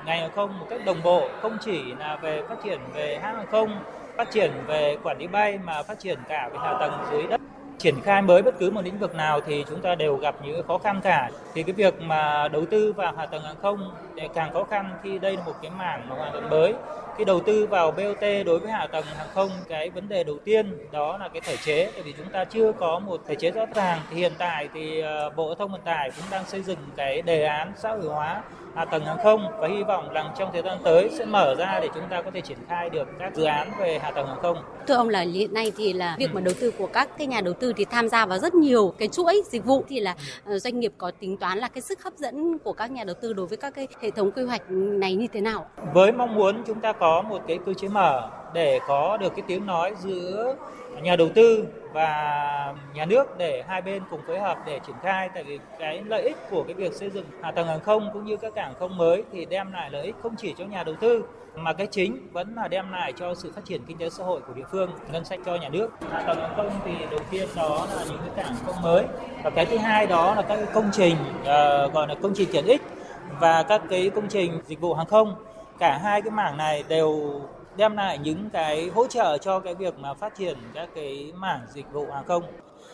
ngành 0.06 0.20
hàng 0.22 0.32
không 0.36 0.60
một 0.60 0.66
cách 0.70 0.82
đồng 0.86 1.04
bộ, 1.04 1.30
không 1.42 1.58
chỉ 1.62 1.96
là 1.96 2.16
về 2.16 2.42
phát 2.50 2.56
triển 2.64 2.80
về 2.94 3.20
hãng 3.22 3.36
hàng 3.36 3.48
không, 3.52 3.80
phát 4.18 4.32
triển 4.32 4.52
về 4.68 4.98
quản 5.04 5.18
lý 5.20 5.28
bay 5.28 5.58
mà 5.58 5.84
phát 5.84 6.00
triển 6.00 6.20
cả 6.28 6.50
về 6.54 6.60
hạ 6.60 6.74
tầng 6.80 6.94
dưới 7.12 7.28
đất 7.28 7.49
triển 7.80 8.02
khai 8.02 8.22
mới 8.22 8.42
bất 8.42 8.60
cứ 8.60 8.72
một 8.72 8.82
lĩnh 8.86 9.00
vực 9.00 9.16
nào 9.16 9.42
thì 9.42 9.66
chúng 9.70 9.82
ta 9.82 9.96
đều 9.96 10.16
gặp 10.16 10.36
những 10.44 10.68
khó 10.68 10.78
khăn 10.78 11.02
cả. 11.04 11.30
Thì 11.54 11.64
cái 11.64 11.74
việc 11.74 12.02
mà 12.02 12.48
đầu 12.48 12.66
tư 12.72 12.94
vào 12.94 13.14
hạ 13.18 13.26
tầng 13.26 13.44
hàng 13.44 13.56
không 13.62 13.92
để 14.16 14.30
càng 14.34 14.54
khó 14.54 14.64
khăn 14.64 14.92
khi 15.04 15.20
đây 15.20 15.38
là 15.38 15.44
một 15.46 15.54
cái 15.62 15.72
mảng 15.78 16.10
mà 16.10 16.16
hoàn 16.16 16.32
toàn 16.32 16.50
mới 16.50 16.74
khi 17.20 17.26
đầu 17.26 17.40
tư 17.40 17.68
vào 17.68 17.92
BOT 17.92 18.46
đối 18.46 18.60
với 18.60 18.72
hạ 18.72 18.88
tầng 18.88 19.06
hàng 19.18 19.28
không 19.34 19.50
cái 19.70 19.90
vấn 19.90 20.10
đề 20.10 20.24
đầu 20.24 20.38
tiên 20.46 20.78
đó 20.92 21.18
là 21.18 21.28
cái 21.28 21.42
thể 21.42 21.58
chế 21.58 21.92
tại 21.94 22.04
vì 22.04 22.14
chúng 22.18 22.30
ta 22.32 22.46
chưa 22.46 22.72
có 22.72 23.00
một 23.00 23.22
thể 23.28 23.36
chế 23.36 23.52
rõ 23.52 23.66
ràng 23.76 24.00
thì 24.10 24.18
hiện 24.18 24.32
tại 24.38 24.70
thì 24.74 25.00
ờ, 25.00 25.30
Bộ 25.30 25.48
Giao 25.48 25.56
thông 25.56 25.72
Vận 25.72 25.82
tải 25.82 26.12
cũng 26.16 26.26
đang 26.32 26.46
xây 26.46 26.62
dựng 26.62 26.78
cái 26.96 27.22
đề 27.22 27.44
án 27.44 27.72
xã 27.78 27.90
hội 27.90 28.06
hóa 28.06 28.42
hạ 28.76 28.86
tầng 28.86 29.06
hàng 29.06 29.18
không 29.24 29.48
và 29.60 29.68
hy 29.68 29.84
vọng 29.84 30.14
rằng 30.14 30.34
trong 30.38 30.50
thời 30.54 30.62
gian 30.62 30.78
tới 30.84 31.10
sẽ 31.18 31.26
mở 31.26 31.56
ra 31.56 31.80
để 31.82 31.90
chúng 31.94 32.04
ta 32.10 32.22
có 32.22 32.32
thể 32.32 32.42
triển 32.42 32.58
khai 32.68 32.90
được 32.90 33.08
các 33.20 33.36
dự 33.36 33.44
án 33.44 33.72
về 33.80 34.00
hạ 34.00 34.12
tầng 34.12 34.28
hàng 34.28 34.40
không. 34.42 34.58
Thưa 34.88 34.96
ông 34.96 35.10
là 35.10 35.22
hiện 35.22 35.54
nay 35.54 35.72
thì 35.78 35.94
là 35.94 36.16
việc 36.20 36.34
mà 36.34 36.42
đầu 36.42 36.54
tư 36.60 36.72
của 36.72 36.88
các 36.88 37.18
cái 37.18 37.28
nhà 37.28 37.42
đầu 37.42 37.54
tư 37.54 37.74
thì 37.78 37.86
tham 37.86 38.10
gia 38.10 38.26
vào 38.26 38.40
rất 38.40 38.54
nhiều 38.54 38.94
cái 38.98 39.08
chuỗi 39.08 39.42
dịch 39.50 39.66
vụ 39.66 39.84
thì 39.90 40.00
là 40.00 40.16
ờ, 40.46 40.60
doanh 40.60 40.80
nghiệp 40.80 40.94
có 40.98 41.12
tính 41.20 41.38
toán 41.38 41.58
là 41.58 41.68
cái 41.68 41.82
sức 41.82 42.04
hấp 42.04 42.14
dẫn 42.14 42.58
của 42.58 42.74
các 42.74 42.92
nhà 42.92 43.04
đầu 43.04 43.16
tư 43.22 43.34
đối 43.34 43.46
với 43.46 43.58
các 43.58 43.74
cái 43.76 43.88
hệ 44.02 44.12
thống 44.12 44.32
quy 44.32 44.44
hoạch 44.44 44.72
này 44.72 45.16
như 45.16 45.28
thế 45.34 45.42
nào? 45.42 45.66
Với 45.94 46.12
mong 46.12 46.36
muốn 46.36 46.64
chúng 46.68 46.80
ta 46.80 46.94
có 46.94 47.09
một 47.30 47.42
cái 47.48 47.60
cơ 47.66 47.74
chế 47.74 47.88
mở 47.88 48.30
để 48.54 48.80
có 48.88 49.18
được 49.18 49.36
cái 49.36 49.44
tiếng 49.48 49.66
nói 49.66 49.94
giữa 50.00 50.56
nhà 51.02 51.16
đầu 51.16 51.30
tư 51.36 51.66
và 51.94 52.74
nhà 52.94 53.06
nước 53.06 53.38
để 53.38 53.64
hai 53.68 53.82
bên 53.82 54.04
cùng 54.10 54.22
phối 54.28 54.40
hợp 54.40 54.58
để 54.66 54.80
triển 54.88 54.96
khai. 55.04 55.30
Tại 55.34 55.44
vì 55.44 55.60
cái 55.80 56.04
lợi 56.06 56.22
ích 56.22 56.38
của 56.52 56.64
cái 56.64 56.74
việc 56.74 56.94
xây 56.94 57.10
dựng 57.10 57.26
hạ 57.42 57.52
tầng 57.52 57.68
hàng 57.68 57.80
không 57.80 58.10
cũng 58.14 58.26
như 58.26 58.38
các 58.38 58.54
cảng 58.56 58.74
không 58.80 58.98
mới 58.98 59.24
thì 59.32 59.46
đem 59.46 59.72
lại 59.72 59.90
lợi 59.92 60.06
ích 60.06 60.16
không 60.24 60.36
chỉ 60.36 60.54
cho 60.58 60.66
nhà 60.66 60.84
đầu 60.84 60.96
tư 61.00 61.24
mà 61.56 61.74
cái 61.74 61.88
chính 61.88 62.28
vẫn 62.32 62.56
là 62.56 62.68
đem 62.68 62.92
lại 62.92 63.14
cho 63.20 63.36
sự 63.36 63.52
phát 63.56 63.66
triển 63.66 63.82
kinh 63.88 63.98
tế 63.98 64.10
xã 64.10 64.24
hội 64.24 64.42
của 64.48 64.54
địa 64.54 64.66
phương 64.72 64.90
ngân 65.12 65.26
sách 65.26 65.40
cho 65.46 65.56
nhà 65.56 65.70
nước. 65.70 65.90
Hạ 66.12 66.24
tầng 66.28 66.40
hàng 66.42 66.54
không 66.56 66.70
thì 66.86 66.92
đầu 67.12 67.20
tiên 67.32 67.48
đó 67.56 67.88
là 67.96 68.04
những 68.10 68.20
cái 68.26 68.44
cảng 68.44 68.56
không 68.66 68.82
mới 68.82 69.04
và 69.44 69.50
cái 69.50 69.66
thứ 69.66 69.78
hai 69.78 70.08
đó 70.08 70.36
là 70.36 70.42
các 70.42 70.60
công 70.74 70.90
trình 70.94 71.16
uh, 71.42 71.94
gọi 71.94 72.08
là 72.08 72.16
công 72.22 72.34
trình 72.36 72.50
tiện 72.52 72.66
ích 72.66 72.82
và 73.40 73.64
các 73.64 73.82
cái 73.90 74.10
công 74.10 74.28
trình 74.28 74.62
dịch 74.66 74.82
vụ 74.82 74.94
hàng 74.94 75.06
không 75.06 75.36
cả 75.80 75.98
hai 75.98 76.22
cái 76.22 76.32
mảng 76.32 76.58
này 76.58 76.84
đều 76.88 77.42
đem 77.78 77.98
lại 77.98 78.18
những 78.18 78.50
cái 78.50 78.90
hỗ 78.96 79.08
trợ 79.08 79.38
cho 79.38 79.60
cái 79.60 79.76
việc 79.76 80.00
mà 80.00 80.14
phát 80.14 80.36
triển 80.36 80.58
các 80.74 80.90
cái 80.96 81.32
mảng 81.36 81.62
dịch 81.74 81.92
vụ 81.92 82.08
hàng 82.12 82.26
không. 82.26 82.44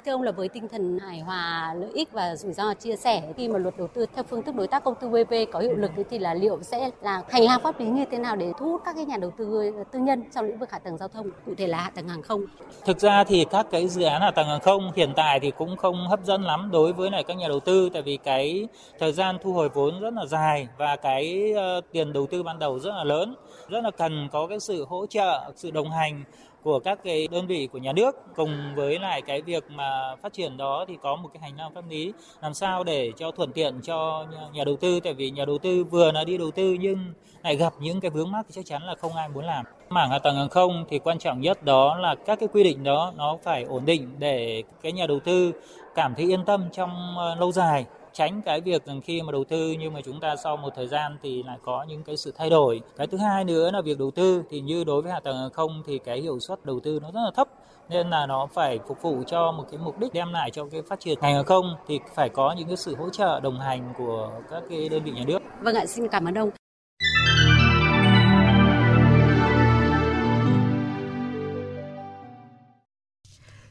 Thưa 0.05 0.11
ông 0.11 0.21
là 0.21 0.31
với 0.31 0.49
tinh 0.49 0.67
thần 0.67 0.99
hài 0.99 1.19
hòa 1.19 1.73
lợi 1.77 1.89
ích 1.93 2.11
và 2.11 2.35
rủi 2.35 2.53
ro 2.53 2.73
chia 2.73 2.95
sẻ 2.95 3.21
khi 3.37 3.47
mà 3.47 3.59
luật 3.59 3.77
đầu 3.77 3.87
tư 3.87 4.05
theo 4.15 4.23
phương 4.23 4.43
thức 4.43 4.55
đối 4.55 4.67
tác 4.67 4.83
công 4.83 4.95
tư 4.95 5.07
PPP 5.09 5.51
có 5.51 5.59
hiệu 5.59 5.75
lực 5.75 5.91
thì 6.09 6.19
là 6.19 6.33
liệu 6.33 6.59
sẽ 6.61 6.89
là 7.01 7.21
hành 7.29 7.43
lang 7.43 7.59
pháp 7.63 7.79
lý 7.79 7.85
như 7.85 8.05
thế 8.11 8.17
nào 8.17 8.35
để 8.35 8.51
thu 8.59 8.65
hút 8.65 8.81
các 8.85 8.95
cái 8.95 9.05
nhà 9.05 9.17
đầu 9.17 9.31
tư 9.37 9.71
ờ, 9.77 9.83
tư 9.91 9.99
nhân 9.99 10.23
trong 10.35 10.45
lĩnh 10.45 10.59
vực 10.59 10.71
hạ 10.71 10.79
tầng 10.79 10.97
giao 10.97 11.07
thông, 11.07 11.29
cụ 11.45 11.51
thể 11.57 11.67
là 11.67 11.77
hạ 11.77 11.91
tầng 11.95 12.07
hàng 12.07 12.21
không? 12.21 12.45
Thực 12.85 12.99
ra 12.99 13.23
thì 13.23 13.45
các 13.51 13.67
cái 13.71 13.87
dự 13.87 14.03
án 14.03 14.21
hạ 14.21 14.31
tầng 14.31 14.47
hàng 14.47 14.59
không 14.59 14.91
hiện 14.95 15.13
tại 15.15 15.39
thì 15.39 15.51
cũng 15.51 15.77
không 15.77 16.07
hấp 16.07 16.23
dẫn 16.23 16.43
lắm 16.43 16.69
đối 16.71 16.93
với 16.93 17.11
lại 17.11 17.23
các 17.23 17.37
nhà 17.37 17.47
đầu 17.47 17.59
tư 17.59 17.89
tại 17.93 18.01
vì 18.01 18.17
cái 18.17 18.67
thời 18.99 19.13
gian 19.13 19.37
thu 19.43 19.53
hồi 19.53 19.69
vốn 19.69 19.99
rất 19.99 20.13
là 20.13 20.25
dài 20.25 20.67
và 20.77 20.95
cái 20.95 21.53
ờ, 21.55 21.81
tiền 21.91 22.13
đầu 22.13 22.27
tư 22.31 22.43
ban 22.43 22.59
đầu 22.59 22.79
rất 22.79 22.91
là 22.91 23.03
lớn, 23.03 23.35
rất 23.69 23.83
là 23.83 23.91
cần 23.91 24.29
có 24.31 24.47
cái 24.47 24.59
sự 24.59 24.85
hỗ 24.89 25.05
trợ, 25.05 25.51
sự 25.55 25.71
đồng 25.71 25.91
hành 25.91 26.23
của 26.65 26.79
các 26.79 26.99
cái 27.03 27.27
đơn 27.31 27.47
vị 27.47 27.67
của 27.71 27.77
nhà 27.77 27.93
nước 27.93 28.15
cùng 28.35 28.75
với 28.75 28.99
lại 28.99 29.21
cái 29.21 29.41
việc 29.41 29.63
mà 29.69 30.15
phát 30.21 30.33
triển 30.33 30.57
đó 30.57 30.85
thì 30.87 30.97
có 31.01 31.15
một 31.15 31.29
cái 31.33 31.41
hành 31.41 31.57
lang 31.57 31.73
pháp 31.73 31.83
lý 31.89 32.13
làm 32.41 32.53
sao 32.53 32.83
để 32.83 33.11
cho 33.17 33.31
thuận 33.31 33.51
tiện 33.51 33.81
cho 33.83 34.25
nhà 34.53 34.63
đầu 34.63 34.75
tư 34.75 34.99
tại 34.99 35.13
vì 35.13 35.31
nhà 35.31 35.45
đầu 35.45 35.57
tư 35.57 35.83
vừa 35.83 36.11
là 36.11 36.23
đi 36.23 36.37
đầu 36.37 36.51
tư 36.51 36.77
nhưng 36.79 37.13
lại 37.43 37.55
gặp 37.55 37.73
những 37.79 37.99
cái 37.99 38.11
vướng 38.11 38.31
mắc 38.31 38.45
thì 38.47 38.53
chắc 38.55 38.65
chắn 38.65 38.83
là 38.83 38.95
không 38.95 39.15
ai 39.15 39.29
muốn 39.29 39.45
làm. 39.45 39.65
Mảng 39.89 40.09
hạ 40.09 40.19
tầng 40.19 40.35
hàng 40.35 40.49
không 40.49 40.85
thì 40.89 40.99
quan 40.99 41.19
trọng 41.19 41.41
nhất 41.41 41.63
đó 41.63 41.97
là 41.97 42.15
các 42.25 42.39
cái 42.39 42.49
quy 42.53 42.63
định 42.63 42.83
đó 42.83 43.13
nó 43.17 43.37
phải 43.43 43.63
ổn 43.63 43.85
định 43.85 44.15
để 44.19 44.63
cái 44.81 44.91
nhà 44.91 45.07
đầu 45.07 45.19
tư 45.19 45.51
cảm 45.95 46.15
thấy 46.15 46.25
yên 46.25 46.45
tâm 46.45 46.63
trong 46.71 47.17
ờ, 47.17 47.35
lâu 47.35 47.51
dài 47.51 47.85
tránh 48.15 48.41
cái 48.41 48.61
việc 48.61 48.85
rằng 48.85 49.01
khi 49.01 49.21
mà 49.21 49.31
đầu 49.31 49.43
tư 49.43 49.75
nhưng 49.79 49.93
mà 49.93 50.01
chúng 50.05 50.19
ta 50.19 50.35
sau 50.43 50.57
một 50.57 50.69
thời 50.75 50.87
gian 50.87 51.17
thì 51.23 51.43
lại 51.43 51.57
có 51.63 51.85
những 51.89 52.03
cái 52.03 52.17
sự 52.17 52.33
thay 52.37 52.49
đổi. 52.49 52.81
Cái 52.97 53.07
thứ 53.07 53.17
hai 53.17 53.43
nữa 53.43 53.71
là 53.71 53.81
việc 53.81 53.99
đầu 53.99 54.11
tư 54.11 54.43
thì 54.49 54.61
như 54.61 54.83
đối 54.83 55.01
với 55.01 55.11
hạ 55.11 55.19
tầng 55.19 55.37
hàng 55.37 55.49
không 55.49 55.83
thì 55.87 55.99
cái 56.05 56.21
hiệu 56.21 56.39
suất 56.39 56.65
đầu 56.65 56.79
tư 56.83 56.99
nó 57.01 57.11
rất 57.11 57.21
là 57.25 57.31
thấp 57.35 57.47
nên 57.89 58.09
là 58.09 58.25
nó 58.25 58.47
phải 58.53 58.79
phục 58.87 59.01
vụ 59.01 59.23
cho 59.27 59.51
một 59.51 59.63
cái 59.71 59.79
mục 59.83 59.99
đích 59.99 60.13
đem 60.13 60.33
lại 60.33 60.51
cho 60.51 60.65
cái 60.71 60.81
phát 60.89 60.99
triển 60.99 61.19
ngành 61.21 61.33
hàng 61.33 61.45
không 61.45 61.75
thì 61.87 61.99
phải 62.15 62.29
có 62.29 62.55
những 62.57 62.67
cái 62.67 62.77
sự 62.77 62.95
hỗ 62.95 63.09
trợ 63.09 63.39
đồng 63.39 63.59
hành 63.59 63.93
của 63.97 64.31
các 64.51 64.63
cái 64.69 64.89
đơn 64.89 65.03
vị 65.03 65.11
nhà 65.11 65.23
nước. 65.27 65.39
Vâng 65.61 65.75
ạ, 65.75 65.85
xin 65.85 66.07
cảm 66.07 66.25
ơn 66.25 66.37
ông. 66.37 66.49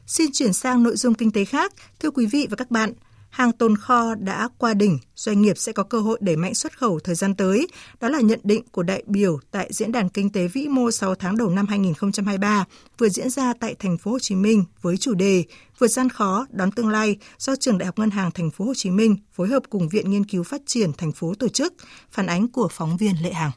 Xin 0.07 0.31
chuyển 0.33 0.53
sang 0.53 0.83
nội 0.83 0.95
dung 0.95 1.13
kinh 1.13 1.31
tế 1.31 1.45
khác. 1.45 1.73
Thưa 1.99 2.11
quý 2.11 2.25
vị 2.25 2.47
và 2.49 2.55
các 2.55 2.71
bạn, 2.71 2.93
hàng 3.35 3.51
tồn 3.51 3.77
kho 3.77 4.15
đã 4.15 4.49
qua 4.57 4.73
đỉnh, 4.73 4.99
doanh 5.15 5.41
nghiệp 5.41 5.57
sẽ 5.57 5.71
có 5.71 5.83
cơ 5.83 5.99
hội 5.99 6.17
đẩy 6.21 6.35
mạnh 6.35 6.53
xuất 6.53 6.77
khẩu 6.77 6.99
thời 6.99 7.15
gian 7.15 7.35
tới. 7.35 7.67
Đó 8.01 8.09
là 8.09 8.19
nhận 8.19 8.39
định 8.43 8.63
của 8.71 8.83
đại 8.83 9.03
biểu 9.07 9.39
tại 9.51 9.69
Diễn 9.73 9.91
đàn 9.91 10.09
Kinh 10.09 10.29
tế 10.29 10.47
Vĩ 10.47 10.67
mô 10.67 10.91
6 10.91 11.15
tháng 11.15 11.37
đầu 11.37 11.49
năm 11.49 11.67
2023 11.67 12.65
vừa 12.97 13.09
diễn 13.09 13.29
ra 13.29 13.53
tại 13.59 13.75
thành 13.79 13.97
phố 13.97 14.11
Hồ 14.11 14.19
Chí 14.19 14.35
Minh 14.35 14.63
với 14.81 14.97
chủ 14.97 15.13
đề 15.13 15.43
Vượt 15.79 15.87
gian 15.87 16.09
khó 16.09 16.45
đón 16.49 16.71
tương 16.71 16.89
lai 16.89 17.17
do 17.37 17.55
Trường 17.55 17.77
Đại 17.77 17.85
học 17.85 17.99
Ngân 17.99 18.09
hàng 18.09 18.31
thành 18.31 18.51
phố 18.51 18.65
Hồ 18.65 18.73
Chí 18.75 18.91
Minh 18.91 19.15
phối 19.33 19.47
hợp 19.47 19.63
cùng 19.69 19.89
Viện 19.89 20.11
Nghiên 20.11 20.25
cứu 20.25 20.43
Phát 20.43 20.61
triển 20.65 20.93
thành 20.93 21.11
phố 21.11 21.33
tổ 21.39 21.47
chức. 21.47 21.73
Phản 22.11 22.25
ánh 22.25 22.47
của 22.47 22.67
phóng 22.71 22.97
viên 22.97 23.15
Lệ 23.23 23.33
Hằng. 23.33 23.51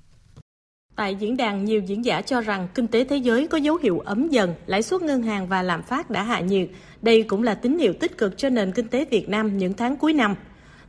Tại 0.98 1.14
diễn 1.14 1.36
đàn, 1.36 1.64
nhiều 1.64 1.80
diễn 1.80 2.04
giả 2.04 2.22
cho 2.22 2.40
rằng 2.40 2.68
kinh 2.74 2.86
tế 2.86 3.04
thế 3.04 3.16
giới 3.16 3.46
có 3.46 3.58
dấu 3.58 3.76
hiệu 3.76 3.98
ấm 3.98 4.28
dần, 4.28 4.54
lãi 4.66 4.82
suất 4.82 5.02
ngân 5.02 5.22
hàng 5.22 5.46
và 5.46 5.62
lạm 5.62 5.82
phát 5.82 6.10
đã 6.10 6.22
hạ 6.22 6.40
nhiệt. 6.40 6.68
Đây 7.02 7.22
cũng 7.22 7.42
là 7.42 7.54
tín 7.54 7.78
hiệu 7.78 7.92
tích 7.92 8.18
cực 8.18 8.38
cho 8.38 8.48
nền 8.48 8.72
kinh 8.72 8.88
tế 8.88 9.04
Việt 9.10 9.28
Nam 9.28 9.58
những 9.58 9.72
tháng 9.72 9.96
cuối 9.96 10.12
năm. 10.12 10.34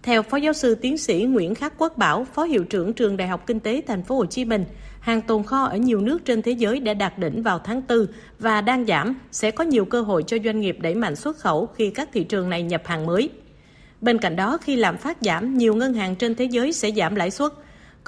Theo 0.04 0.24
Phó 0.24 0.38
giáo 0.38 0.54
sư 0.54 0.75
tiến 0.75 0.98
sĩ 0.98 1.24
Nguyễn 1.24 1.56
Khắc 1.56 1.74
Quốc 1.78 1.98
Bảo, 1.98 2.25
Phó 2.34 2.44
hiệu 2.44 2.63
trưởng 2.63 2.94
trường 2.94 3.18
Đại 3.18 3.28
học 3.28 3.48
Kinh 3.48 3.60
tế 3.60 3.82
Thành 3.88 4.04
phố 4.04 4.16
Hồ 4.16 4.25
Chí 4.25 4.46
Minh, 4.46 4.66
hàng 5.00 5.22
tồn 5.22 5.44
kho 5.44 5.63
ở 5.63 5.78
nhiều 5.78 6.01
nước 6.01 6.25
trên 6.25 6.42
thế 6.42 6.51
giới 6.51 6.80
đã 6.80 6.94
đạt 6.94 7.20
đỉnh 7.20 7.44
vào 7.44 7.60
tháng 7.60 7.82
4 7.89 8.06
và 8.39 8.62
đang 8.62 8.86
giảm, 8.86 9.16
sẽ 9.32 9.51
có 9.51 9.63
nhiều 9.63 9.86
cơ 9.86 10.01
hội 10.01 10.24
cho 10.24 10.38
doanh 10.46 10.60
nghiệp 10.60 10.78
đẩy 10.80 10.96
mạnh 10.96 11.16
xuất 11.16 11.38
khẩu 11.38 11.66
khi 11.66 11.89
các 11.89 12.10
thị 12.13 12.24
trường 12.24 12.50
này 12.50 12.63
nhập 12.63 12.82
hàng 12.86 13.06
mới. 13.06 13.30
Bên 14.01 14.18
cạnh 14.18 14.36
đó, 14.36 14.58
khi 14.62 14.75
lạm 14.75 14.98
phát 14.98 15.18
giảm, 15.22 15.58
nhiều 15.58 15.75
ngân 15.75 15.94
hàng 15.94 16.16
trên 16.16 16.36
thế 16.36 16.46
giới 16.46 16.74
sẽ 16.74 16.92
giảm 16.92 17.16
lãi 17.16 17.32
suất. 17.32 17.51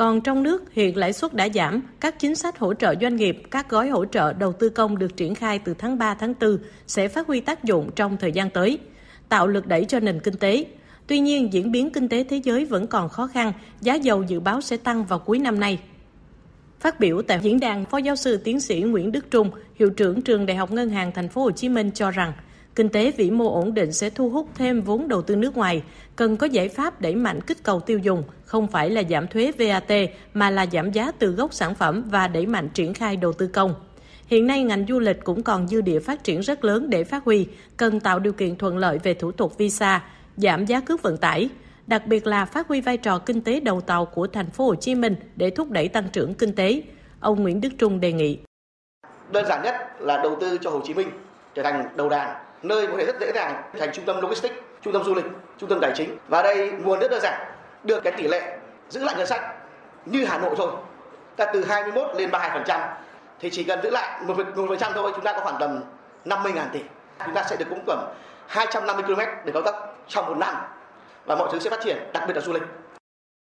Còn 0.01 0.21
trong 0.21 0.43
nước, 0.43 0.73
hiện 0.73 0.97
lãi 0.97 1.13
suất 1.13 1.33
đã 1.33 1.49
giảm, 1.53 1.81
các 1.99 2.19
chính 2.19 2.35
sách 2.35 2.59
hỗ 2.59 2.73
trợ 2.73 2.95
doanh 3.01 3.15
nghiệp, 3.15 3.41
các 3.51 3.69
gói 3.69 3.89
hỗ 3.89 4.05
trợ 4.05 4.33
đầu 4.33 4.53
tư 4.53 4.69
công 4.69 4.97
được 4.97 5.17
triển 5.17 5.35
khai 5.35 5.59
từ 5.59 5.73
tháng 5.73 5.97
3 5.97 6.13
tháng 6.13 6.33
4 6.41 6.57
sẽ 6.87 7.07
phát 7.07 7.27
huy 7.27 7.39
tác 7.39 7.63
dụng 7.63 7.89
trong 7.95 8.17
thời 8.17 8.31
gian 8.31 8.49
tới, 8.49 8.77
tạo 9.29 9.47
lực 9.47 9.67
đẩy 9.67 9.85
cho 9.85 9.99
nền 9.99 10.19
kinh 10.19 10.37
tế. 10.37 10.65
Tuy 11.07 11.19
nhiên, 11.19 11.53
diễn 11.53 11.71
biến 11.71 11.89
kinh 11.89 12.09
tế 12.09 12.23
thế 12.23 12.37
giới 12.43 12.65
vẫn 12.65 12.87
còn 12.87 13.09
khó 13.09 13.27
khăn, 13.27 13.53
giá 13.81 13.95
dầu 13.95 14.23
dự 14.23 14.39
báo 14.39 14.61
sẽ 14.61 14.77
tăng 14.77 15.05
vào 15.05 15.19
cuối 15.19 15.39
năm 15.39 15.59
nay. 15.59 15.79
Phát 16.79 16.99
biểu 16.99 17.21
tại 17.21 17.39
diễn 17.41 17.59
đàn, 17.59 17.85
Phó 17.85 17.97
giáo 17.97 18.15
sư 18.15 18.37
tiến 18.37 18.59
sĩ 18.59 18.81
Nguyễn 18.81 19.11
Đức 19.11 19.31
Trung, 19.31 19.51
hiệu 19.75 19.89
trưởng 19.89 20.21
trường 20.21 20.45
Đại 20.45 20.57
học 20.57 20.71
Ngân 20.71 20.89
hàng 20.89 21.11
Thành 21.11 21.29
phố 21.29 21.41
Hồ 21.43 21.51
Chí 21.51 21.69
Minh 21.69 21.91
cho 21.93 22.11
rằng, 22.11 22.33
kinh 22.75 22.89
tế 22.89 23.11
vĩ 23.11 23.31
mô 23.31 23.53
ổn 23.53 23.73
định 23.73 23.91
sẽ 23.91 24.09
thu 24.09 24.29
hút 24.29 24.47
thêm 24.55 24.81
vốn 24.81 25.07
đầu 25.07 25.21
tư 25.21 25.35
nước 25.35 25.57
ngoài, 25.57 25.83
cần 26.15 26.37
có 26.37 26.47
giải 26.47 26.69
pháp 26.69 27.01
đẩy 27.01 27.15
mạnh 27.15 27.41
kích 27.41 27.63
cầu 27.63 27.79
tiêu 27.79 27.99
dùng, 27.99 28.23
không 28.45 28.67
phải 28.67 28.89
là 28.89 29.03
giảm 29.09 29.27
thuế 29.27 29.51
VAT 29.51 29.91
mà 30.33 30.49
là 30.49 30.65
giảm 30.65 30.91
giá 30.91 31.11
từ 31.11 31.31
gốc 31.31 31.53
sản 31.53 31.75
phẩm 31.75 32.03
và 32.09 32.27
đẩy 32.27 32.45
mạnh 32.45 32.69
triển 32.73 32.93
khai 32.93 33.17
đầu 33.17 33.33
tư 33.33 33.47
công. 33.47 33.73
Hiện 34.27 34.47
nay 34.47 34.63
ngành 34.63 34.85
du 34.87 34.99
lịch 34.99 35.23
cũng 35.23 35.43
còn 35.43 35.67
dư 35.67 35.81
địa 35.81 35.99
phát 35.99 36.23
triển 36.23 36.39
rất 36.39 36.63
lớn 36.63 36.89
để 36.89 37.03
phát 37.03 37.23
huy, 37.23 37.47
cần 37.77 37.99
tạo 37.99 38.19
điều 38.19 38.33
kiện 38.33 38.55
thuận 38.55 38.77
lợi 38.77 38.97
về 38.97 39.13
thủ 39.13 39.31
tục 39.31 39.57
visa, 39.57 40.03
giảm 40.37 40.65
giá 40.65 40.79
cước 40.79 41.01
vận 41.01 41.17
tải, 41.17 41.49
đặc 41.87 42.07
biệt 42.07 42.27
là 42.27 42.45
phát 42.45 42.67
huy 42.67 42.81
vai 42.81 42.97
trò 42.97 43.19
kinh 43.19 43.41
tế 43.41 43.59
đầu 43.59 43.81
tàu 43.81 44.05
của 44.05 44.27
thành 44.27 44.51
phố 44.51 44.65
Hồ 44.65 44.75
Chí 44.75 44.95
Minh 44.95 45.15
để 45.35 45.49
thúc 45.49 45.71
đẩy 45.71 45.87
tăng 45.87 46.09
trưởng 46.13 46.33
kinh 46.33 46.55
tế. 46.55 46.81
Ông 47.19 47.43
Nguyễn 47.43 47.61
Đức 47.61 47.69
Trung 47.77 47.99
đề 47.99 48.13
nghị. 48.13 48.39
Đơn 49.31 49.45
giản 49.49 49.63
nhất 49.63 49.75
là 49.99 50.17
đầu 50.23 50.37
tư 50.41 50.57
cho 50.61 50.69
Hồ 50.69 50.81
Chí 50.83 50.93
Minh 50.93 51.07
trở 51.55 51.63
thành 51.63 51.85
đầu 51.95 52.09
đàn 52.09 52.35
nơi 52.63 52.87
có 52.87 52.93
thể 52.97 53.05
rất 53.05 53.19
dễ 53.19 53.31
dàng 53.35 53.63
thành 53.79 53.89
trung 53.93 54.05
tâm 54.05 54.21
logistics, 54.21 54.55
trung 54.81 54.93
tâm 54.93 55.03
du 55.03 55.15
lịch, 55.15 55.25
trung 55.57 55.69
tâm 55.69 55.79
tài 55.81 55.91
chính. 55.95 56.17
Và 56.27 56.41
đây 56.41 56.71
nguồn 56.71 56.99
rất 56.99 57.11
đơn 57.11 57.21
giản, 57.21 57.51
được 57.83 58.03
cái 58.03 58.13
tỷ 58.17 58.27
lệ 58.27 58.57
giữ 58.89 59.03
lại 59.03 59.15
ngân 59.17 59.27
sách 59.27 59.41
như 60.05 60.25
Hà 60.25 60.37
Nội 60.37 60.55
thôi, 60.57 60.71
ta 61.35 61.45
từ 61.53 61.65
21 61.65 62.15
lên 62.15 62.29
32% 62.29 62.87
thì 63.39 63.49
chỉ 63.49 63.63
cần 63.63 63.79
giữ 63.83 63.89
lại 63.89 64.21
một 64.27 64.33
phần 64.55 64.77
trăm 64.79 64.91
thôi 64.95 65.11
chúng 65.15 65.23
ta 65.23 65.33
có 65.33 65.39
khoảng 65.39 65.57
tầm 65.59 65.83
50 66.25 66.51
ngàn 66.51 66.69
tỷ. 66.73 66.79
Chúng 67.25 67.35
ta 67.35 67.43
sẽ 67.49 67.55
được 67.55 67.65
cũng 67.69 67.83
tầm 67.87 67.99
250 68.47 69.03
km 69.03 69.21
để 69.45 69.51
cao 69.53 69.61
tốc 69.61 69.97
trong 70.07 70.25
một 70.25 70.37
năm 70.37 70.55
và 71.25 71.35
mọi 71.35 71.49
thứ 71.51 71.59
sẽ 71.59 71.69
phát 71.69 71.79
triển, 71.83 71.97
đặc 72.13 72.23
biệt 72.27 72.33
là 72.35 72.41
du 72.41 72.53
lịch. 72.53 72.63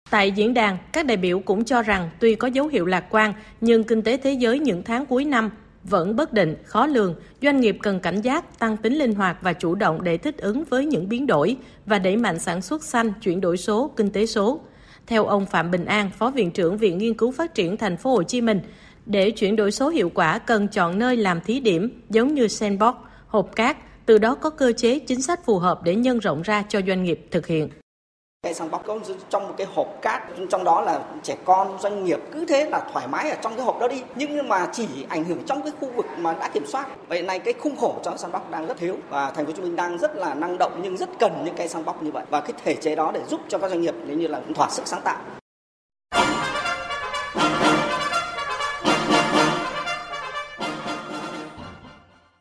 Tại 0.09 0.31
diễn 0.31 0.53
đàn, 0.53 0.77
các 0.93 1.05
đại 1.05 1.17
biểu 1.17 1.39
cũng 1.39 1.65
cho 1.65 1.81
rằng 1.81 2.09
tuy 2.19 2.35
có 2.35 2.47
dấu 2.47 2.67
hiệu 2.67 2.85
lạc 2.85 3.03
quan, 3.09 3.33
nhưng 3.61 3.83
kinh 3.83 4.01
tế 4.01 4.17
thế 4.17 4.31
giới 4.31 4.59
những 4.59 4.83
tháng 4.83 5.05
cuối 5.05 5.25
năm 5.25 5.51
vẫn 5.89 6.15
bất 6.15 6.33
định, 6.33 6.55
khó 6.63 6.85
lường, 6.85 7.15
doanh 7.41 7.61
nghiệp 7.61 7.77
cần 7.81 7.99
cảnh 7.99 8.21
giác, 8.21 8.59
tăng 8.59 8.77
tính 8.77 8.93
linh 8.93 9.15
hoạt 9.15 9.37
và 9.41 9.53
chủ 9.53 9.75
động 9.75 10.03
để 10.03 10.17
thích 10.17 10.37
ứng 10.37 10.63
với 10.63 10.85
những 10.85 11.09
biến 11.09 11.27
đổi 11.27 11.57
và 11.85 11.99
đẩy 11.99 12.17
mạnh 12.17 12.39
sản 12.39 12.61
xuất 12.61 12.83
xanh, 12.83 13.13
chuyển 13.21 13.41
đổi 13.41 13.57
số, 13.57 13.91
kinh 13.95 14.09
tế 14.09 14.25
số. 14.25 14.59
Theo 15.07 15.25
ông 15.25 15.45
Phạm 15.45 15.71
Bình 15.71 15.85
An, 15.85 16.09
Phó 16.17 16.31
Viện 16.31 16.51
trưởng 16.51 16.77
Viện 16.77 16.97
Nghiên 16.97 17.13
cứu 17.13 17.31
Phát 17.31 17.55
triển 17.55 17.77
Thành 17.77 17.97
phố 17.97 18.11
Hồ 18.11 18.23
Chí 18.23 18.41
Minh, 18.41 18.59
để 19.05 19.31
chuyển 19.31 19.55
đổi 19.55 19.71
số 19.71 19.89
hiệu 19.89 20.11
quả 20.13 20.39
cần 20.39 20.67
chọn 20.67 20.99
nơi 20.99 21.17
làm 21.17 21.41
thí 21.41 21.59
điểm 21.59 22.01
giống 22.09 22.33
như 22.33 22.47
sandbox, 22.47 22.95
hộp 23.27 23.55
cát, 23.55 23.77
từ 24.05 24.17
đó 24.17 24.35
có 24.35 24.49
cơ 24.49 24.73
chế 24.77 24.99
chính 24.99 25.21
sách 25.21 25.45
phù 25.45 25.59
hợp 25.59 25.83
để 25.83 25.95
nhân 25.95 26.19
rộng 26.19 26.41
ra 26.41 26.63
cho 26.69 26.81
doanh 26.87 27.03
nghiệp 27.03 27.27
thực 27.31 27.47
hiện 27.47 27.69
cái 28.45 28.53
sandbox 28.53 28.71
bóc 28.71 28.83
có 28.87 28.99
trong 29.29 29.47
một 29.47 29.53
cái 29.57 29.67
hộp 29.75 29.87
cát 30.01 30.23
trong 30.49 30.63
đó 30.63 30.81
là 30.81 30.99
trẻ 31.23 31.35
con 31.45 31.77
doanh 31.79 32.03
nghiệp 32.03 32.19
cứ 32.33 32.45
thế 32.45 32.69
là 32.69 32.89
thoải 32.93 33.07
mái 33.07 33.29
ở 33.29 33.37
trong 33.41 33.55
cái 33.55 33.65
hộp 33.65 33.79
đó 33.79 33.87
đi. 33.87 34.03
Nhưng 34.15 34.49
mà 34.49 34.67
chỉ 34.73 34.87
ảnh 35.09 35.23
hưởng 35.23 35.43
trong 35.45 35.61
cái 35.61 35.71
khu 35.79 35.91
vực 35.95 36.05
mà 36.17 36.33
đã 36.33 36.47
kiểm 36.47 36.65
soát. 36.67 36.87
Vậy 37.07 37.21
này 37.21 37.39
cái 37.39 37.53
khung 37.53 37.77
khổ 37.77 37.95
cho 38.03 38.17
sandbox 38.17 38.41
đang 38.51 38.67
rất 38.67 38.77
thiếu 38.77 38.97
và 39.09 39.31
thành 39.31 39.45
phố 39.45 39.51
Hồ 39.51 39.55
Chí 39.55 39.61
Minh 39.61 39.75
đang 39.75 39.97
rất 39.97 40.15
là 40.15 40.33
năng 40.33 40.57
động 40.57 40.79
nhưng 40.83 40.97
rất 40.97 41.09
cần 41.19 41.41
những 41.45 41.55
cây 41.57 41.67
sandbox 41.67 41.95
như 42.01 42.11
vậy. 42.11 42.25
Và 42.29 42.41
cái 42.41 42.53
thể 42.63 42.75
chế 42.75 42.95
đó 42.95 43.11
để 43.13 43.21
giúp 43.29 43.41
cho 43.47 43.57
các 43.57 43.69
doanh 43.69 43.81
nghiệp 43.81 43.95
nếu 44.05 44.17
như 44.17 44.27
là 44.27 44.41
thỏa 44.55 44.69
sức 44.69 44.87
sáng 44.87 45.01
tạo. 45.01 45.17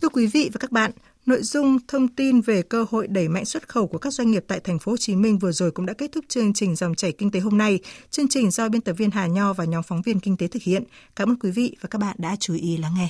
Thưa 0.02 0.08
quý 0.12 0.26
vị 0.26 0.50
và 0.52 0.58
các 0.60 0.72
bạn, 0.72 0.90
Nội 1.26 1.42
dung 1.42 1.78
thông 1.88 2.08
tin 2.08 2.40
về 2.40 2.62
cơ 2.62 2.86
hội 2.90 3.06
đẩy 3.06 3.28
mạnh 3.28 3.44
xuất 3.44 3.68
khẩu 3.68 3.86
của 3.86 3.98
các 3.98 4.12
doanh 4.12 4.30
nghiệp 4.30 4.44
tại 4.48 4.60
thành 4.60 4.78
phố 4.78 4.92
Hồ 4.92 4.96
Chí 4.96 5.16
Minh 5.16 5.38
vừa 5.38 5.52
rồi 5.52 5.70
cũng 5.70 5.86
đã 5.86 5.92
kết 5.92 6.12
thúc 6.12 6.24
chương 6.28 6.52
trình 6.52 6.76
dòng 6.76 6.94
chảy 6.94 7.12
kinh 7.12 7.30
tế 7.30 7.40
hôm 7.40 7.58
nay. 7.58 7.78
Chương 8.10 8.28
trình 8.28 8.50
do 8.50 8.68
biên 8.68 8.80
tập 8.80 8.92
viên 8.92 9.10
Hà 9.10 9.26
Nho 9.26 9.52
và 9.52 9.64
nhóm 9.64 9.82
phóng 9.82 10.02
viên 10.02 10.20
kinh 10.20 10.36
tế 10.36 10.48
thực 10.48 10.62
hiện. 10.62 10.84
Cảm 11.16 11.30
ơn 11.30 11.38
quý 11.38 11.50
vị 11.50 11.76
và 11.80 11.88
các 11.88 11.98
bạn 11.98 12.16
đã 12.18 12.36
chú 12.40 12.54
ý 12.54 12.76
lắng 12.76 12.92
nghe. 12.96 13.08